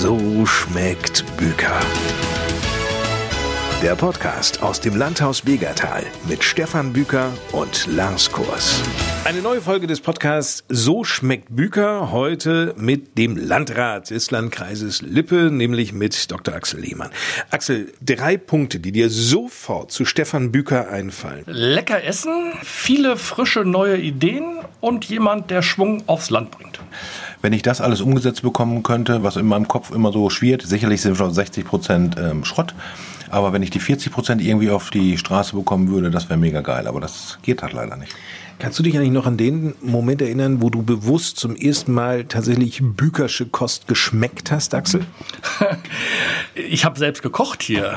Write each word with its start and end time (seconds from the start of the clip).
So 0.00 0.46
schmeckt 0.46 1.24
Büker. 1.36 1.80
Der 3.82 3.96
Podcast 3.96 4.62
aus 4.62 4.80
dem 4.80 4.96
Landhaus 4.96 5.42
Begertal 5.42 6.04
mit 6.28 6.44
Stefan 6.44 6.92
Büker 6.92 7.32
und 7.50 7.84
Lars 7.88 8.30
Kurs. 8.30 8.80
Eine 9.24 9.42
neue 9.42 9.60
Folge 9.60 9.88
des 9.88 10.00
Podcasts 10.00 10.62
So 10.68 11.02
schmeckt 11.02 11.48
Büker. 11.50 12.12
Heute 12.12 12.76
mit 12.78 13.18
dem 13.18 13.36
Landrat 13.36 14.10
des 14.10 14.30
Landkreises 14.30 15.02
Lippe, 15.02 15.50
nämlich 15.50 15.92
mit 15.92 16.30
Dr. 16.30 16.54
Axel 16.54 16.78
Lehmann. 16.78 17.10
Axel, 17.50 17.92
drei 18.00 18.36
Punkte, 18.36 18.78
die 18.78 18.92
dir 18.92 19.10
sofort 19.10 19.90
zu 19.90 20.04
Stefan 20.04 20.52
Büker 20.52 20.90
einfallen. 20.90 21.42
Lecker 21.46 22.04
essen, 22.04 22.52
viele 22.62 23.16
frische 23.16 23.64
neue 23.64 23.96
Ideen 23.96 24.60
und 24.80 25.06
jemand, 25.06 25.50
der 25.50 25.62
Schwung 25.62 26.04
aufs 26.06 26.30
Land 26.30 26.52
bringt. 26.52 26.78
Wenn 27.40 27.52
ich 27.52 27.62
das 27.62 27.80
alles 27.80 28.00
umgesetzt 28.00 28.42
bekommen 28.42 28.82
könnte, 28.82 29.22
was 29.22 29.36
in 29.36 29.46
meinem 29.46 29.68
Kopf 29.68 29.90
immer 29.90 30.12
so 30.12 30.28
schwirrt, 30.28 30.62
sicherlich 30.62 31.00
sind 31.00 31.16
schon 31.16 31.32
60 31.32 31.64
Prozent 31.64 32.16
ähm, 32.18 32.44
Schrott, 32.44 32.74
aber 33.30 33.52
wenn 33.52 33.62
ich 33.62 33.70
die 33.70 33.80
40 33.80 34.12
Prozent 34.12 34.42
irgendwie 34.42 34.70
auf 34.70 34.90
die 34.90 35.18
Straße 35.18 35.54
bekommen 35.54 35.88
würde, 35.88 36.10
das 36.10 36.28
wäre 36.28 36.38
mega 36.38 36.60
geil. 36.60 36.86
Aber 36.86 37.00
das 37.00 37.38
geht 37.42 37.62
halt 37.62 37.72
leider 37.72 37.96
nicht. 37.96 38.14
Kannst 38.58 38.76
du 38.78 38.82
dich 38.82 38.96
eigentlich 38.96 39.12
noch 39.12 39.26
an 39.26 39.36
den 39.36 39.74
Moment 39.82 40.20
erinnern, 40.20 40.60
wo 40.60 40.68
du 40.68 40.82
bewusst 40.82 41.38
zum 41.38 41.54
ersten 41.54 41.92
Mal 41.92 42.24
tatsächlich 42.24 42.80
bükersche 42.82 43.46
Kost 43.46 43.86
geschmeckt 43.86 44.50
hast, 44.50 44.74
Axel? 44.74 45.02
ich 46.54 46.84
habe 46.84 46.98
selbst 46.98 47.22
gekocht 47.22 47.62
hier. 47.62 47.94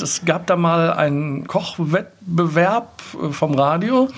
Es 0.00 0.24
gab 0.24 0.46
da 0.46 0.54
mal 0.54 0.92
einen 0.92 1.48
Kochwettbewerb 1.48 3.02
vom 3.32 3.54
Radio. 3.54 4.08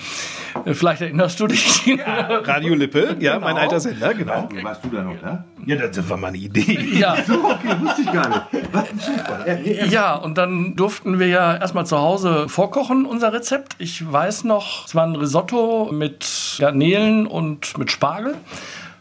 Vielleicht 0.65 1.01
erinnerst 1.01 1.39
du 1.39 1.47
dich. 1.47 1.85
Ja, 1.85 2.41
Radio 2.43 2.75
Lippe, 2.75 3.15
ja, 3.19 3.35
genau. 3.35 3.45
mein 3.45 3.57
alter 3.57 3.79
Sender, 3.79 4.13
genau. 4.13 4.49
Warst 4.61 4.83
du 4.83 4.89
da 4.89 5.03
noch 5.03 5.19
da? 5.21 5.45
Ja, 5.65 5.75
das 5.87 6.09
war 6.09 6.17
meine 6.17 6.37
Idee. 6.37 6.77
Ja. 6.97 7.15
So, 7.25 7.33
okay, 7.33 7.75
wusste 7.81 8.01
ich 8.01 8.11
gar 8.11 8.29
nicht. 8.29 8.41
Was 8.71 8.89
ein 8.89 8.99
Zufall. 8.99 9.89
Ja, 9.89 10.15
und 10.15 10.37
dann 10.37 10.75
durften 10.75 11.19
wir 11.19 11.27
ja 11.27 11.55
erstmal 11.57 11.85
zu 11.85 11.97
Hause 11.97 12.49
vorkochen, 12.49 13.05
unser 13.05 13.33
Rezept. 13.33 13.75
Ich 13.77 14.11
weiß 14.11 14.45
noch, 14.45 14.85
es 14.87 14.95
war 14.95 15.05
ein 15.05 15.15
Risotto 15.15 15.86
mit 15.91 16.57
Garnelen 16.59 17.27
und 17.27 17.77
mit 17.77 17.91
Spargel. 17.91 18.35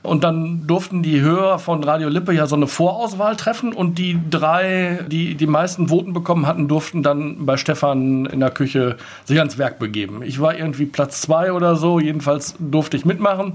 Und 0.06 0.24
dann 0.24 0.66
durften 0.66 1.02
die 1.02 1.20
Hörer 1.20 1.58
von 1.58 1.82
Radio 1.82 2.08
Lippe 2.08 2.32
ja 2.32 2.46
so 2.46 2.56
eine 2.56 2.66
Vorauswahl 2.66 3.36
treffen 3.36 3.72
und 3.72 3.98
die 3.98 4.18
drei, 4.30 5.00
die 5.08 5.34
die 5.34 5.46
meisten 5.46 5.88
Voten 5.88 6.12
bekommen 6.12 6.46
hatten, 6.46 6.68
durften 6.68 7.02
dann 7.02 7.44
bei 7.44 7.56
Stefan 7.56 8.26
in 8.26 8.40
der 8.40 8.50
Küche 8.50 8.96
sich 9.24 9.38
ans 9.38 9.58
Werk 9.58 9.78
begeben. 9.78 10.22
Ich 10.22 10.40
war 10.40 10.56
irgendwie 10.56 10.86
Platz 10.86 11.20
zwei 11.20 11.52
oder 11.52 11.76
so, 11.76 11.98
jedenfalls 11.98 12.54
durfte 12.58 12.96
ich 12.96 13.04
mitmachen. 13.04 13.54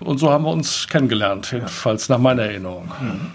Und 0.00 0.18
so 0.18 0.30
haben 0.30 0.44
wir 0.44 0.50
uns 0.50 0.88
kennengelernt, 0.88 1.52
jedenfalls 1.52 2.08
nach 2.08 2.18
meiner 2.18 2.42
Erinnerung. 2.42 2.90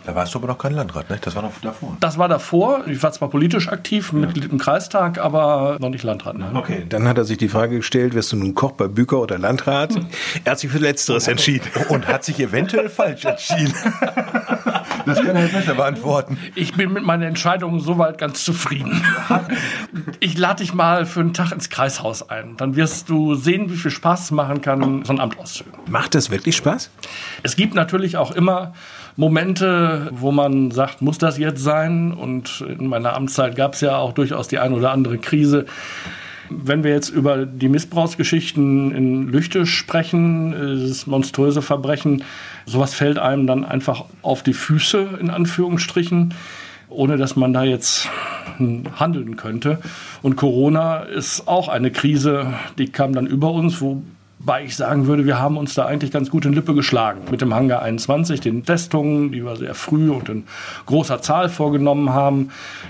Da 0.06 0.14
warst 0.14 0.34
du 0.34 0.40
aber 0.40 0.48
noch 0.48 0.58
kein 0.58 0.74
Landrat, 0.74 1.10
ne? 1.10 1.18
Das 1.22 1.36
war 1.36 1.42
noch 1.42 1.54
davor. 1.62 1.98
Das 2.00 2.18
war 2.18 2.28
davor. 2.28 2.84
Ich 2.88 3.02
war 3.02 3.12
zwar 3.12 3.30
politisch 3.30 3.70
aktiv, 3.70 4.12
Mitglied 4.12 4.52
im 4.52 4.58
Kreistag, 4.58 5.18
aber 5.18 5.78
noch 5.80 5.90
nicht 5.90 6.04
Landrat. 6.04 6.38
Ne? 6.38 6.52
Okay, 6.54 6.86
dann 6.88 7.08
hat 7.08 7.18
er 7.18 7.24
sich 7.24 7.38
die 7.38 7.50
Frage 7.50 7.78
gestellt, 7.78 8.14
wirst 8.14 8.32
du 8.32 8.36
nun 8.36 8.54
Koch 8.54 8.74
bei 8.74 8.88
Büker 8.88 9.22
oder 9.22 9.38
Landrat? 9.38 9.96
er 10.44 10.52
hat 10.52 10.60
sich 10.60 10.70
für 10.70 10.80
Letzteres 10.80 11.28
entschieden. 11.28 11.68
Und 11.90 12.08
hat 12.08 12.24
sich 12.24 12.41
eventuell 12.42 12.90
falsch 12.90 13.26
entschieden. 13.26 13.74
Das 15.06 15.20
kann 15.20 15.36
er 15.36 15.48
besser 15.48 15.74
beantworten. 15.74 16.38
Ich 16.54 16.74
bin 16.74 16.94
mit 16.94 17.04
meiner 17.04 17.26
Entscheidung 17.26 17.80
soweit 17.80 18.20
ganz 18.20 18.44
zufrieden. 18.44 19.04
Ich 20.20 20.38
lade 20.38 20.62
dich 20.64 20.76
mal 20.76 21.08
für 21.08 21.22
einen 21.22 21.34
Tag 21.34 21.52
ins 21.52 21.70
Kreishaus 21.70 22.30
ein. 22.30 22.56
Dann 22.58 22.76
wirst 22.76 23.10
du 23.10 23.34
sehen, 23.34 23.72
wie 23.72 23.78
viel 23.78 23.90
Spaß 23.90 24.26
es 24.26 24.32
machen 24.32 24.62
kann, 24.62 25.04
so 25.04 25.14
ein 25.14 25.20
Amt 25.20 25.40
auszuüben. 25.40 25.80
Macht 25.90 26.14
das 26.14 26.30
wirklich 26.30 26.56
Spaß? 26.56 26.92
Es 27.42 27.56
gibt 27.56 27.74
natürlich 27.74 28.18
auch 28.18 28.32
immer 28.32 28.74
Momente, 29.16 30.10
wo 30.12 30.32
man 30.32 30.72
sagt, 30.72 31.02
muss 31.02 31.18
das 31.18 31.38
jetzt 31.38 31.62
sein? 31.64 32.14
Und 32.14 32.62
in 32.62 32.88
meiner 32.88 33.16
Amtszeit 33.16 33.56
gab 33.56 33.74
es 33.74 33.82
ja 33.82 33.98
auch 33.98 34.14
durchaus 34.14 34.48
die 34.48 34.60
ein 34.60 34.74
oder 34.74 34.92
andere 34.92 35.18
Krise. 35.18 35.66
Wenn 36.54 36.84
wir 36.84 36.92
jetzt 36.92 37.10
über 37.10 37.46
die 37.46 37.70
Missbrauchsgeschichten 37.70 38.94
in 38.94 39.28
Lüchte 39.30 39.66
sprechen, 39.66 40.52
das 40.88 41.08
monströse 41.08 41.62
Verbrechen, 41.62 42.24
sowas 42.66 42.94
fällt 42.94 43.20
einem 43.20 43.48
dann 43.48 43.64
einfach 43.64 44.06
auf 44.22 44.44
die 44.44 44.54
Füße, 44.54 45.18
in 45.20 45.30
Anführungsstrichen, 45.30 46.34
ohne 46.90 47.18
dass 47.18 47.36
man 47.36 47.54
da 47.54 47.64
jetzt 47.64 48.10
handeln 48.60 49.38
könnte. 49.38 49.80
Und 50.22 50.36
Corona 50.36 51.00
ist 51.00 51.48
auch 51.48 51.70
eine 51.70 51.92
Krise, 51.92 52.54
die 52.78 52.88
kam 52.88 53.14
dann 53.14 53.28
über 53.28 53.52
uns, 53.52 53.82
wo 53.82 54.04
Wobei 54.44 54.66
ich 54.66 54.76
sagen 54.76 55.06
würde, 55.06 55.28
wir 55.28 55.38
haben 55.38 55.56
uns 55.56 55.76
da 55.76 55.86
eigentlich 55.86 56.10
ganz 56.10 56.32
gut 56.32 56.46
in 56.46 56.54
Lippe 56.54 56.74
geschlagen. 56.74 57.22
Mit 57.30 57.42
dem 57.42 57.54
Hangar 57.54 57.84
21, 57.84 58.40
den 58.42 58.66
Testungen, 58.66 59.32
die 59.32 59.46
wir 59.46 59.56
sehr 59.56 59.76
früh 59.76 60.10
und 60.10 60.30
in 60.30 60.46
großer 60.88 61.22
Zahl 61.22 61.48
vorgenommen 61.48 62.10
haben. 62.10 62.50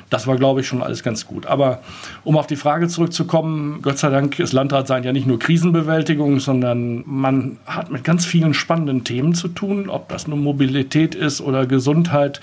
Das 0.09 0.27
war, 0.27 0.37
glaube 0.37 0.61
ich, 0.61 0.67
schon 0.67 0.81
alles 0.81 1.03
ganz 1.03 1.27
gut. 1.27 1.47
Aber 1.47 1.81
um 2.23 2.37
auf 2.37 2.47
die 2.47 2.55
Frage 2.55 2.87
zurückzukommen, 2.87 3.81
Gott 3.81 3.97
sei 3.97 4.09
Dank 4.09 4.39
ist 4.39 4.53
Landratsein 4.53 5.03
ja 5.03 5.11
nicht 5.11 5.27
nur 5.27 5.39
Krisenbewältigung, 5.39 6.39
sondern 6.39 7.03
man 7.05 7.57
hat 7.65 7.91
mit 7.91 8.05
ganz 8.05 8.25
vielen 8.25 8.53
spannenden 8.53 9.03
Themen 9.03 9.35
zu 9.35 9.49
tun, 9.49 9.89
ob 9.89 10.07
das 10.07 10.29
nur 10.29 10.37
Mobilität 10.37 11.15
ist 11.15 11.41
oder 11.41 11.65
Gesundheit, 11.65 12.39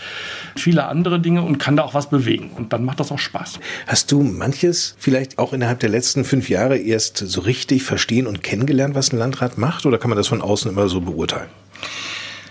viele 0.55 0.87
andere 0.87 1.19
Dinge 1.19 1.41
und 1.41 1.57
kann 1.57 1.77
da 1.77 1.85
auch 1.85 1.95
was 1.95 2.11
bewegen. 2.11 2.51
Und 2.57 2.75
dann 2.75 2.85
macht 2.85 3.01
das 3.01 3.11
auch 3.11 3.19
Spaß. 3.19 3.59
Hast 3.87 4.13
du 4.13 4.23
manches 4.23 4.97
vielleicht 4.99 5.39
auch 5.39 5.55
innerhalb 5.55 5.81
der 5.81 5.89
letzten 5.89 6.25
fünf 6.25 6.51
Jahre 6.51 6.77
erst 6.77 7.17
so 7.17 7.41
richtig 7.41 7.85
verstehen 7.85 8.27
und 8.27 8.43
kennengelernt, 8.43 8.98
was 8.99 9.13
ein 9.13 9.19
Landrat 9.19 9.57
macht, 9.57 9.87
oder 9.87 9.97
kann 9.99 10.11
man 10.11 10.19
das 10.19 10.29
von 10.29 10.43
außen 10.43 10.71
immer 10.71 10.89
so 10.89 11.01
beurteilen? 11.01 11.49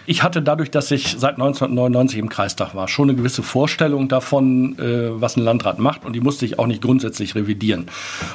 Ich 0.09 0.23
hatte 0.23 0.41
dadurch, 0.41 0.71
dass 0.71 0.89
ich 0.89 1.17
seit 1.19 1.33
1999 1.33 2.17
im 2.17 2.29
Kreistag 2.29 2.73
war, 2.73 2.87
schon 2.87 3.09
eine 3.09 3.17
gewisse 3.17 3.43
Vorstellung 3.43 4.07
davon, 4.07 4.79
äh, 4.79 5.21
was 5.21 5.35
ein 5.35 5.43
Landrat 5.43 5.79
macht 5.79 6.05
und 6.05 6.13
die 6.13 6.21
musste 6.21 6.45
ich 6.45 6.57
auch 6.59 6.65
nicht 6.65 6.81
grundsätzlich 6.81 7.35
revidieren. 7.35 7.87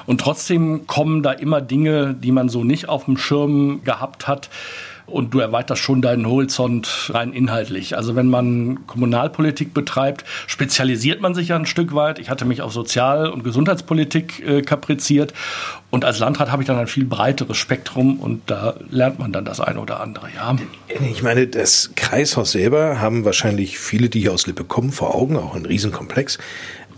Und 0.05 0.21
trotzdem 0.21 0.87
kommen 0.87 1.23
da 1.23 1.33
immer 1.33 1.63
Dinge, 1.63 2.15
die 2.15 2.31
man 2.31 2.51
so 2.51 2.63
nicht 2.63 2.91
auf 2.91 3.07
dem 3.07 3.17
Schirm 3.17 3.83
gehabt 3.85 4.29
hat 4.29 4.51
und 5.07 5.35
du 5.35 5.41
erweiterst 5.41 5.83
schon 5.83 6.03
deinen 6.03 6.27
Horizont 6.27 7.11
rein 7.13 7.33
inhaltlich. 7.33 7.97
Also 7.97 8.17
wenn 8.17 8.29
man 8.29 8.87
Kommunalpolitik 8.87 9.75
betreibt, 9.75 10.25
spezialisiert 10.47 11.21
man 11.21 11.35
sich 11.35 11.49
ja 11.49 11.57
ein 11.57 11.67
Stück 11.67 11.95
weit. 11.95 12.19
Ich 12.19 12.31
hatte 12.31 12.45
mich 12.45 12.63
auf 12.63 12.73
Sozial- 12.73 13.29
und 13.29 13.45
Gesundheitspolitik 13.45 14.47
äh, 14.47 14.63
kapriziert 14.63 15.33
und 15.91 16.07
als 16.07 16.19
Landrat 16.19 16.51
habe 16.51 16.63
ich 16.63 16.67
dann 16.67 16.79
ein 16.79 16.87
viel 16.87 17.05
breiteres 17.05 17.59
Spektrum 17.59 18.19
und 18.19 18.43
da 18.47 18.75
lernt 18.89 19.19
man 19.19 19.31
dann 19.31 19.45
das 19.45 19.61
eine 19.61 19.79
oder 19.79 20.01
andere, 20.01 20.29
ja. 20.35 20.57
Ich 21.11 21.23
meine, 21.23 21.47
das 21.47 21.91
Kreishaus 21.97 22.53
selber 22.53 22.99
haben 23.01 23.27
wahrscheinlich 23.27 23.79
viele, 23.79 24.09
die 24.09 24.21
hier 24.21 24.33
aus 24.33 24.47
Lippe 24.47 24.65
kommen, 24.65 24.91
vor 24.91 25.15
Augen, 25.15 25.37
auch 25.37 25.55
ein 25.55 25.67
Riesenkomplex. 25.67 26.39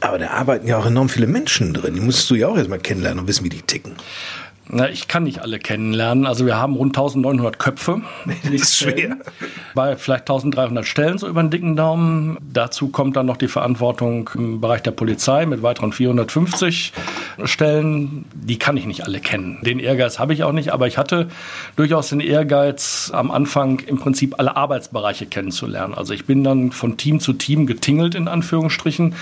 Aber 0.00 0.18
da 0.18 0.28
arbeiten 0.28 0.68
ja 0.68 0.78
auch 0.78 0.86
enorm 0.86 1.08
viele 1.08 1.26
Menschen 1.26 1.72
drin. 1.72 1.94
Die 1.94 2.00
musst 2.00 2.28
du 2.30 2.34
ja 2.34 2.48
auch 2.48 2.56
erstmal 2.56 2.78
kennenlernen 2.78 3.20
und 3.20 3.26
wissen, 3.26 3.44
wie 3.44 3.48
die 3.48 3.62
ticken. 3.62 3.94
Na, 4.68 4.88
ich 4.88 5.08
kann 5.08 5.24
nicht 5.24 5.40
alle 5.40 5.58
kennenlernen. 5.58 6.26
Also 6.26 6.46
wir 6.46 6.56
haben 6.56 6.74
rund 6.74 6.96
1900 6.96 7.58
Köpfe. 7.58 8.00
Das 8.44 8.52
ist 8.52 8.76
schwer. 8.76 9.16
Bei 9.74 9.96
vielleicht 9.96 10.22
1300 10.22 10.86
Stellen 10.86 11.18
so 11.18 11.28
über 11.28 11.42
den 11.42 11.50
dicken 11.50 11.76
Daumen. 11.76 12.38
Dazu 12.52 12.88
kommt 12.88 13.16
dann 13.16 13.26
noch 13.26 13.36
die 13.36 13.48
Verantwortung 13.48 14.30
im 14.34 14.60
Bereich 14.60 14.82
der 14.82 14.90
Polizei 14.92 15.46
mit 15.46 15.62
weiteren 15.62 15.92
450 15.92 16.92
Stellen. 17.44 18.24
Die 18.34 18.58
kann 18.58 18.76
ich 18.76 18.86
nicht 18.86 19.04
alle 19.04 19.20
kennen. 19.20 19.58
Den 19.62 19.78
Ehrgeiz 19.78 20.18
habe 20.18 20.32
ich 20.32 20.44
auch 20.44 20.52
nicht, 20.52 20.72
aber 20.72 20.86
ich 20.86 20.98
hatte 20.98 21.28
durchaus 21.76 22.10
den 22.10 22.20
Ehrgeiz, 22.20 23.10
am 23.14 23.30
Anfang 23.30 23.80
im 23.80 23.98
Prinzip 23.98 24.38
alle 24.38 24.56
Arbeitsbereiche 24.56 25.26
kennenzulernen. 25.26 25.94
Also 25.94 26.14
ich 26.14 26.26
bin 26.26 26.44
dann 26.44 26.72
von 26.72 26.96
Team 26.96 27.20
zu 27.20 27.32
Team 27.34 27.66
getingelt 27.66 28.14
in 28.14 28.28
Anführungsstrichen 28.28 29.14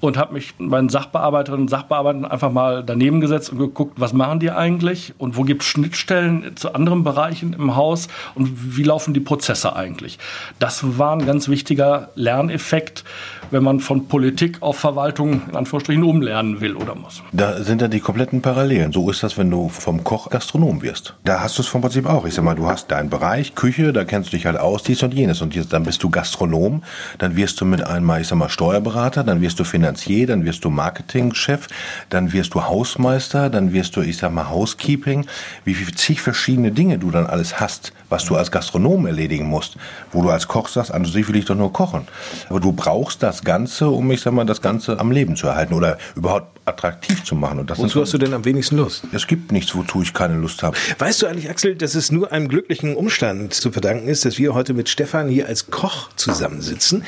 und 0.00 0.16
habe 0.16 0.34
mich 0.34 0.54
meinen 0.58 0.88
Sachbearbeiterinnen 0.88 1.64
und 1.64 1.68
Sachbearbeitern 1.68 2.24
einfach 2.24 2.50
mal 2.50 2.82
daneben 2.84 3.20
gesetzt 3.20 3.52
und 3.52 3.58
geguckt, 3.58 3.94
was 4.00 4.12
machen 4.12 4.40
die 4.40 4.50
eigentlich 4.50 5.14
und 5.18 5.36
wo 5.36 5.42
gibt 5.42 5.62
es 5.62 5.68
Schnittstellen 5.68 6.56
zu 6.56 6.74
anderen 6.74 7.04
Bereichen 7.04 7.52
im 7.52 7.76
Haus 7.76 8.08
und 8.34 8.76
wie 8.76 8.82
laufen 8.82 9.14
die 9.14 9.20
Prozesse 9.20 9.76
eigentlich. 9.76 10.18
Das 10.58 10.98
war 10.98 11.12
ein 11.12 11.26
ganz 11.26 11.48
wichtiger 11.48 12.10
Lerneffekt, 12.14 13.04
wenn 13.50 13.62
man 13.62 13.80
von 13.80 14.08
Politik 14.08 14.58
auf 14.60 14.78
Verwaltung 14.78 15.42
in 15.48 15.56
Anführungsstrichen 15.56 16.02
umlernen 16.02 16.60
will 16.60 16.76
oder 16.76 16.94
muss. 16.94 17.22
Da 17.32 17.62
sind 17.62 17.82
ja 17.82 17.88
die 17.88 18.00
kompletten 18.00 18.42
Parallelen. 18.42 18.92
So 18.92 19.10
ist 19.10 19.22
das, 19.22 19.36
wenn 19.36 19.50
du 19.50 19.68
vom 19.68 20.04
Koch 20.04 20.30
Gastronom 20.30 20.82
wirst. 20.82 21.14
Da 21.24 21.40
hast 21.40 21.58
du 21.58 21.62
es 21.62 21.68
vom 21.68 21.80
Prinzip 21.80 22.06
auch. 22.06 22.24
Ich 22.26 22.34
sag 22.34 22.44
mal, 22.44 22.54
du 22.54 22.66
hast 22.66 22.90
deinen 22.90 23.10
Bereich, 23.10 23.54
Küche, 23.54 23.92
da 23.92 24.04
kennst 24.04 24.32
du 24.32 24.36
dich 24.36 24.46
halt 24.46 24.58
aus, 24.58 24.82
dies 24.82 25.02
und 25.02 25.14
jenes. 25.14 25.42
Und 25.42 25.54
jetzt, 25.54 25.72
dann 25.72 25.82
bist 25.82 26.02
du 26.02 26.10
Gastronom, 26.10 26.82
dann 27.18 27.36
wirst 27.36 27.60
du 27.60 27.64
mit 27.64 27.82
einmal, 27.82 28.20
ich 28.20 28.28
sag 28.28 28.38
mal, 28.38 28.48
Steuerberater, 28.48 29.24
dann 29.24 29.40
wirst 29.40 29.58
du 29.58 29.64
Finanzier, 29.90 30.28
dann 30.28 30.44
wirst 30.44 30.64
du 30.64 30.70
Marketingchef, 30.70 31.66
dann 32.10 32.32
wirst 32.32 32.54
du 32.54 32.62
Hausmeister, 32.62 33.50
dann 33.50 33.72
wirst 33.72 33.96
du, 33.96 34.02
ich 34.02 34.18
sag 34.18 34.32
mal, 34.32 34.48
Housekeeping. 34.48 35.26
Wie 35.64 35.74
viele 35.74 35.92
zig 35.94 36.20
verschiedene 36.20 36.70
Dinge 36.70 36.98
du 36.98 37.10
dann 37.10 37.26
alles 37.26 37.58
hast, 37.58 37.92
was 38.08 38.24
du 38.24 38.36
als 38.36 38.52
Gastronom 38.52 39.06
erledigen 39.06 39.46
musst, 39.46 39.76
wo 40.12 40.22
du 40.22 40.30
als 40.30 40.46
Koch 40.46 40.68
sagst, 40.68 40.92
an 40.92 41.04
sich 41.04 41.26
will 41.28 41.36
ich 41.36 41.44
doch 41.44 41.56
nur 41.56 41.72
kochen. 41.72 42.06
Aber 42.48 42.60
du 42.60 42.72
brauchst 42.72 43.22
das 43.22 43.42
Ganze, 43.42 43.88
um, 43.88 44.10
ich 44.12 44.20
sag 44.20 44.32
mal, 44.32 44.44
das 44.44 44.62
Ganze 44.62 45.00
am 45.00 45.10
Leben 45.10 45.34
zu 45.34 45.48
erhalten 45.48 45.74
oder 45.74 45.98
überhaupt 46.14 46.60
attraktiv 46.66 47.24
zu 47.24 47.34
machen. 47.34 47.58
Und 47.58 47.70
das 47.70 47.78
Wozu 47.78 48.00
hast 48.00 48.12
du 48.12 48.18
denn 48.18 48.32
am 48.32 48.44
wenigsten 48.44 48.76
Lust? 48.76 49.04
Es 49.12 49.26
gibt 49.26 49.50
nichts, 49.50 49.74
wozu 49.74 50.02
ich 50.02 50.14
keine 50.14 50.36
Lust 50.36 50.62
habe. 50.62 50.76
Weißt 50.98 51.22
du 51.22 51.26
eigentlich, 51.26 51.50
Axel, 51.50 51.74
dass 51.74 51.94
es 51.94 52.12
nur 52.12 52.30
einem 52.30 52.48
glücklichen 52.48 52.94
Umstand 52.94 53.54
zu 53.54 53.72
verdanken 53.72 54.08
ist, 54.08 54.24
dass 54.24 54.38
wir 54.38 54.54
heute 54.54 54.72
mit 54.72 54.88
Stefan 54.88 55.28
hier 55.28 55.46
als 55.46 55.70
Koch 55.70 56.10
zusammensitzen? 56.14 57.04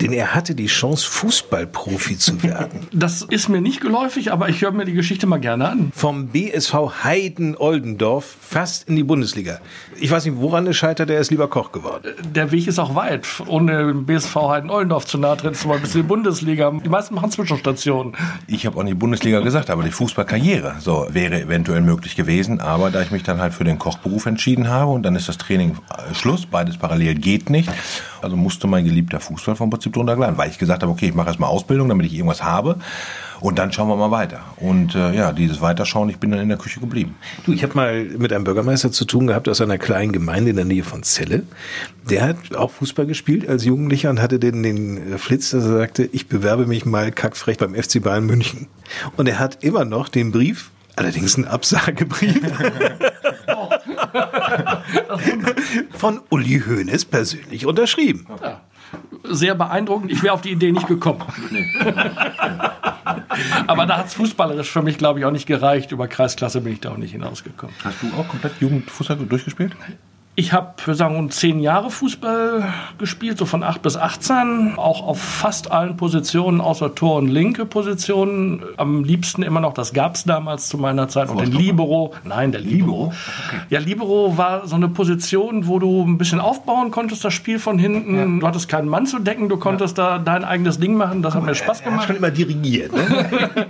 Denn 0.00 0.12
er 0.12 0.34
hatte 0.34 0.54
die 0.54 0.66
Chance, 0.66 1.06
Fußballprofi 1.08 2.18
zu 2.18 2.42
werden. 2.42 2.80
Das 2.92 3.22
ist 3.22 3.48
mir 3.48 3.60
nicht 3.60 3.80
geläufig, 3.80 4.32
aber 4.32 4.48
ich 4.48 4.60
höre 4.62 4.72
mir 4.72 4.84
die 4.84 4.92
Geschichte 4.92 5.26
mal 5.26 5.38
gerne 5.38 5.68
an. 5.68 5.92
Vom 5.94 6.28
BSV 6.28 6.74
Heiden 7.04 7.56
Oldendorf 7.56 8.36
fast 8.40 8.88
in 8.88 8.96
die 8.96 9.04
Bundesliga. 9.04 9.60
Ich 9.98 10.10
weiß 10.10 10.24
nicht, 10.26 10.36
woran 10.38 10.66
es 10.66 10.76
scheitert, 10.76 11.08
er 11.08 11.20
ist 11.20 11.30
lieber 11.30 11.48
Koch 11.48 11.72
geworden. 11.72 12.12
Der 12.34 12.50
Weg 12.52 12.66
ist 12.66 12.78
auch 12.78 12.94
weit. 12.94 13.26
Ohne 13.46 13.94
BSV 13.94 14.34
Heiden 14.34 14.70
Oldendorf 14.70 15.06
zu 15.06 15.18
nahe 15.18 15.36
treten, 15.36 15.56
mal 15.68 15.78
bis 15.78 15.94
in 15.94 16.02
die 16.02 16.06
Bundesliga. 16.08 16.70
Die 16.70 16.88
meisten 16.88 17.14
machen 17.14 17.30
Zwischenstationen. 17.30 18.14
Ich 18.46 18.66
habe 18.66 18.78
auch 18.78 18.82
nicht 18.82 18.98
Bundesliga 18.98 19.40
gesagt, 19.40 19.70
aber 19.70 19.82
die 19.82 19.90
Fußballkarriere 19.90 20.76
so 20.80 21.06
wäre 21.10 21.40
eventuell 21.40 21.80
möglich 21.80 22.16
gewesen. 22.16 22.60
Aber 22.60 22.90
da 22.90 23.02
ich 23.02 23.10
mich 23.10 23.22
dann 23.22 23.40
halt 23.40 23.54
für 23.54 23.64
den 23.64 23.78
Kochberuf 23.78 24.26
entschieden 24.26 24.68
habe 24.68 24.90
und 24.90 25.02
dann 25.02 25.16
ist 25.16 25.28
das 25.28 25.38
Training 25.38 25.76
äh, 25.90 26.14
Schluss, 26.14 26.46
beides 26.46 26.76
parallel 26.76 27.14
geht 27.14 27.50
nicht. 27.50 27.70
Also 28.22 28.36
musste 28.36 28.66
mein 28.66 28.84
geliebter 28.84 29.20
Fußball 29.20 29.56
vom 29.56 29.70
Prinzip 29.70 29.89
drunter 29.92 30.16
gleiten, 30.16 30.38
weil 30.38 30.50
ich 30.50 30.58
gesagt 30.58 30.82
habe, 30.82 30.92
okay, 30.92 31.08
ich 31.08 31.14
mache 31.14 31.28
erstmal 31.28 31.50
Ausbildung, 31.50 31.88
damit 31.88 32.06
ich 32.06 32.14
irgendwas 32.14 32.42
habe. 32.42 32.76
Und 33.40 33.58
dann 33.58 33.72
schauen 33.72 33.88
wir 33.88 33.96
mal 33.96 34.10
weiter. 34.10 34.40
Und 34.58 34.94
äh, 34.94 35.14
ja, 35.14 35.32
dieses 35.32 35.62
Weiterschauen, 35.62 36.10
ich 36.10 36.18
bin 36.18 36.30
dann 36.30 36.40
in 36.40 36.48
der 36.50 36.58
Küche 36.58 36.78
geblieben. 36.78 37.14
Du, 37.46 37.52
ich 37.52 37.62
habe 37.62 37.74
mal 37.74 38.04
mit 38.04 38.32
einem 38.32 38.44
Bürgermeister 38.44 38.92
zu 38.92 39.06
tun 39.06 39.26
gehabt 39.26 39.48
aus 39.48 39.62
einer 39.62 39.78
kleinen 39.78 40.12
Gemeinde 40.12 40.50
in 40.50 40.56
der 40.56 40.66
Nähe 40.66 40.84
von 40.84 41.02
Celle. 41.02 41.44
Der 42.08 42.22
hat 42.22 42.54
auch 42.54 42.70
Fußball 42.70 43.06
gespielt 43.06 43.48
als 43.48 43.64
Jugendlicher 43.64 44.10
und 44.10 44.20
hatte 44.20 44.38
den, 44.38 44.62
den 44.62 45.18
Flitz, 45.18 45.50
dass 45.50 45.64
er 45.64 45.78
sagte, 45.78 46.08
ich 46.12 46.28
bewerbe 46.28 46.66
mich 46.66 46.84
mal 46.84 47.10
kackfrech 47.12 47.56
beim 47.56 47.74
FC 47.74 48.02
Bayern 48.02 48.26
München. 48.26 48.66
Und 49.16 49.26
er 49.26 49.38
hat 49.38 49.64
immer 49.64 49.86
noch 49.86 50.08
den 50.08 50.32
Brief, 50.32 50.70
allerdings 50.96 51.36
einen 51.36 51.46
Absagebrief. 51.46 52.40
von 55.92 56.20
Uli 56.30 56.62
Hoeneß 56.66 57.06
persönlich 57.06 57.66
unterschrieben. 57.66 58.26
Ja 58.42 58.60
sehr 59.24 59.54
beeindruckend. 59.54 60.10
Ich 60.10 60.22
wäre 60.22 60.34
auf 60.34 60.40
die 60.40 60.50
Idee 60.50 60.72
nicht 60.72 60.86
gekommen. 60.86 61.22
Aber 63.66 63.86
da 63.86 63.98
hat 63.98 64.06
es 64.06 64.14
fußballerisch 64.14 64.70
für 64.70 64.82
mich, 64.82 64.98
glaube 64.98 65.20
ich, 65.20 65.24
auch 65.24 65.30
nicht 65.30 65.46
gereicht. 65.46 65.92
Über 65.92 66.08
Kreisklasse 66.08 66.60
bin 66.60 66.72
ich 66.72 66.80
da 66.80 66.92
auch 66.92 66.96
nicht 66.96 67.12
hinausgekommen. 67.12 67.74
Hast 67.84 68.02
du 68.02 68.08
auch 68.18 68.28
komplett 68.28 68.60
Jugendfußball 68.60 69.16
durchgespielt? 69.16 69.76
Ich 70.40 70.54
habe, 70.54 70.72
wir 70.86 70.94
sagen, 70.94 71.18
um 71.18 71.30
zehn 71.30 71.60
Jahre 71.60 71.90
Fußball 71.90 72.72
gespielt, 72.96 73.36
so 73.36 73.44
von 73.44 73.62
8 73.62 73.82
bis 73.82 73.98
18. 73.98 74.72
Auch 74.78 75.06
auf 75.06 75.20
fast 75.20 75.70
allen 75.70 75.98
Positionen, 75.98 76.62
außer 76.62 76.94
Tor 76.94 77.16
und 77.16 77.28
linke 77.28 77.66
Positionen. 77.66 78.62
Am 78.78 79.04
liebsten 79.04 79.42
immer 79.42 79.60
noch, 79.60 79.74
das 79.74 79.92
gab 79.92 80.14
es 80.14 80.24
damals 80.24 80.70
zu 80.70 80.78
meiner 80.78 81.08
Zeit, 81.08 81.28
und 81.28 81.42
den 81.42 81.52
Libero. 81.52 82.14
Nein, 82.24 82.52
der 82.52 82.62
Libero. 82.62 83.12
Okay. 83.48 83.56
Ja, 83.68 83.80
Libero 83.80 84.38
war 84.38 84.66
so 84.66 84.76
eine 84.76 84.88
Position, 84.88 85.66
wo 85.66 85.78
du 85.78 86.04
ein 86.06 86.16
bisschen 86.16 86.40
aufbauen 86.40 86.90
konntest, 86.90 87.22
das 87.22 87.34
Spiel 87.34 87.58
von 87.58 87.78
hinten. 87.78 88.16
Ja. 88.16 88.24
Du 88.40 88.46
hattest 88.46 88.66
keinen 88.66 88.88
Mann 88.88 89.04
zu 89.04 89.18
decken, 89.18 89.50
du 89.50 89.58
konntest 89.58 89.98
ja. 89.98 90.16
da 90.16 90.18
dein 90.20 90.42
eigenes 90.42 90.80
Ding 90.80 90.94
machen. 90.94 91.20
Das 91.20 91.34
hat 91.34 91.44
mir 91.44 91.54
Spaß 91.54 91.84
gemacht. 91.84 92.00
Hat 92.00 92.06
schon 92.06 92.16
immer 92.16 92.30
dirigiert. 92.30 92.94
Ne? 92.94 93.02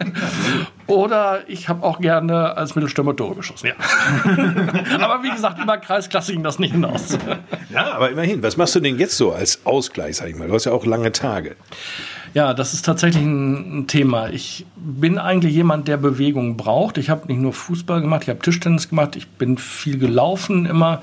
Oder 0.91 1.49
ich 1.49 1.69
habe 1.69 1.85
auch 1.85 2.01
gerne 2.01 2.57
als 2.57 2.75
Mittelstürmer 2.75 3.15
Tore 3.15 3.37
geschossen, 3.37 3.69
ja. 3.69 3.75
aber 5.01 5.23
wie 5.23 5.31
gesagt, 5.31 5.59
über 5.59 5.79
Kreisklasse 5.79 6.33
ging 6.33 6.43
das 6.43 6.59
nicht 6.59 6.73
hinaus. 6.73 7.17
ja, 7.71 7.93
aber 7.93 8.11
immerhin. 8.11 8.43
Was 8.43 8.57
machst 8.57 8.75
du 8.75 8.81
denn 8.81 8.99
jetzt 8.99 9.17
so 9.17 9.33
als 9.33 9.65
Ausgleich, 9.65 10.17
sag 10.17 10.29
ich 10.29 10.37
mal? 10.37 10.49
Du 10.49 10.55
hast 10.55 10.65
ja 10.65 10.73
auch 10.73 10.85
lange 10.85 11.13
Tage. 11.13 11.57
Ja, 12.32 12.55
das 12.55 12.75
ist 12.75 12.85
tatsächlich 12.85 13.25
ein 13.25 13.87
Thema. 13.88 14.29
Ich 14.29 14.65
bin 14.77 15.19
eigentlich 15.19 15.53
jemand, 15.53 15.88
der 15.88 15.97
Bewegung 15.97 16.56
braucht. 16.56 16.97
Ich 16.97 17.11
habe 17.11 17.27
nicht 17.27 17.41
nur 17.41 17.53
Fußball 17.53 18.00
gemacht, 18.00 18.23
ich 18.23 18.29
habe 18.29 18.38
Tischtennis 18.38 18.88
gemacht, 18.88 19.17
ich 19.17 19.27
bin 19.27 19.59
viel 19.59 19.99
gelaufen 19.99 20.65
immer. 20.65 21.03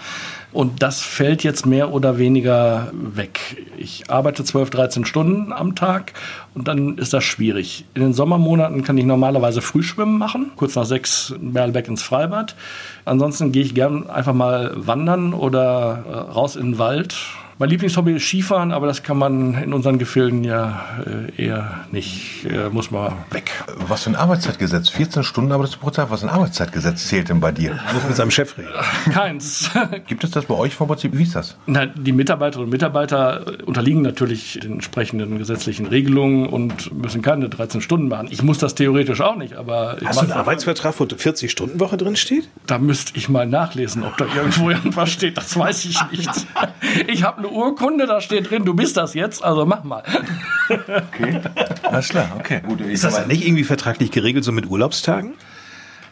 Und 0.53 0.81
das 0.81 1.01
fällt 1.01 1.43
jetzt 1.43 1.65
mehr 1.65 1.91
oder 1.91 2.17
weniger 2.17 2.91
weg. 2.93 3.65
Ich 3.77 4.09
arbeite 4.09 4.45
12, 4.45 4.69
13 4.69 5.05
Stunden 5.05 5.51
am 5.51 5.75
Tag 5.75 6.13
und 6.55 6.69
dann 6.69 6.97
ist 6.97 7.13
das 7.13 7.25
schwierig. 7.25 7.83
In 7.93 8.01
den 8.01 8.13
Sommermonaten 8.13 8.83
kann 8.83 8.97
ich 8.97 9.05
normalerweise 9.05 9.61
Frühschwimmen 9.61 10.17
machen, 10.17 10.51
kurz 10.55 10.75
nach 10.75 10.85
sechs 10.85 11.35
Merlbeck 11.41 11.89
ins 11.89 12.03
Freibad. 12.03 12.55
Ansonsten 13.03 13.51
gehe 13.51 13.63
ich 13.63 13.75
gern 13.75 14.09
einfach 14.09 14.33
mal 14.33 14.71
wandern 14.77 15.33
oder 15.33 16.05
äh, 16.09 16.31
raus 16.31 16.55
in 16.55 16.71
den 16.71 16.77
Wald 16.79 17.15
mein 17.59 17.69
Lieblingshobby 17.69 18.13
ist 18.13 18.23
Skifahren, 18.23 18.71
aber 18.71 18.85
das 18.85 19.01
kann 19.01 19.17
man 19.17 19.55
in 19.55 19.73
unseren 19.73 19.97
Gefilden 19.97 20.43
ja 20.43 20.79
äh, 21.05 21.43
eher 21.43 21.85
nicht, 21.91 22.45
äh, 22.45 22.69
muss 22.69 22.91
man 22.91 23.13
weg. 23.31 23.51
Was 23.87 24.03
für 24.03 24.11
ein 24.11 24.15
Arbeitszeitgesetz? 24.15 24.89
14 24.89 25.23
Stunden 25.23 25.51
arbeitest 25.51 25.75
du 25.75 25.79
pro 25.79 25.89
Tag. 25.89 26.11
Was 26.11 26.21
für 26.21 26.27
ein 26.27 26.33
Arbeitszeitgesetz 26.33 27.07
zählt 27.07 27.29
denn 27.29 27.39
bei 27.39 27.51
dir? 27.51 27.71
Du 27.71 27.93
musst 27.95 28.07
mit 28.07 28.15
seinem 28.15 28.31
Chef 28.31 28.57
reden. 28.57 28.69
Keins. 29.11 29.71
Gibt 30.07 30.23
es 30.23 30.31
das 30.31 30.45
bei 30.45 30.53
euch 30.53 30.75
vom 30.75 30.87
Prinzip? 30.87 31.17
Wie 31.17 31.23
ist 31.23 31.35
das? 31.35 31.57
Na, 31.65 31.87
die 31.87 32.11
Mitarbeiterinnen 32.11 32.65
und 32.65 32.71
Mitarbeiter 32.71 33.45
unterliegen 33.65 34.03
natürlich 34.03 34.59
den 34.61 34.73
entsprechenden 34.73 35.39
gesetzlichen 35.39 35.87
Regelungen 35.87 36.47
und 36.47 36.93
müssen 36.93 37.23
keine 37.23 37.49
13 37.49 37.81
Stunden 37.81 38.07
machen. 38.07 38.27
Ich 38.29 38.43
muss 38.43 38.59
das 38.59 38.75
theoretisch 38.75 39.21
auch 39.21 39.35
nicht, 39.35 39.55
aber... 39.55 39.97
Hast 40.05 40.17
du 40.17 40.25
einen 40.25 40.31
Arbeitsvertrag, 40.33 40.99
wo 40.99 41.05
40-Stunden-Woche 41.05 41.97
drin 41.97 42.15
steht? 42.15 42.49
Da 42.67 42.77
müsste 42.77 43.17
ich 43.17 43.29
mal 43.29 43.47
nachlesen, 43.47 44.03
ob 44.03 44.15
da 44.17 44.25
irgendwo 44.35 44.69
irgendwas 44.69 45.09
steht. 45.09 45.37
Das 45.37 45.57
weiß 45.57 45.85
ich 45.85 45.99
nicht. 46.11 46.29
Ich 47.07 47.23
habe 47.23 47.46
eine 47.47 47.57
Urkunde, 47.57 48.05
da 48.05 48.21
steht 48.21 48.49
drin, 48.49 48.65
du 48.65 48.73
bist 48.73 48.97
das 48.97 49.13
jetzt, 49.13 49.43
also 49.43 49.65
mach 49.65 49.83
mal. 49.83 50.03
Okay, 50.69 51.41
alles 51.83 52.09
klar, 52.09 52.29
okay. 52.39 52.61
Gut, 52.65 52.81
ist 52.81 53.03
das 53.03 53.25
nicht 53.27 53.45
irgendwie 53.45 53.63
vertraglich 53.63 54.11
geregelt, 54.11 54.43
so 54.43 54.51
mit 54.51 54.69
Urlaubstagen? 54.69 55.33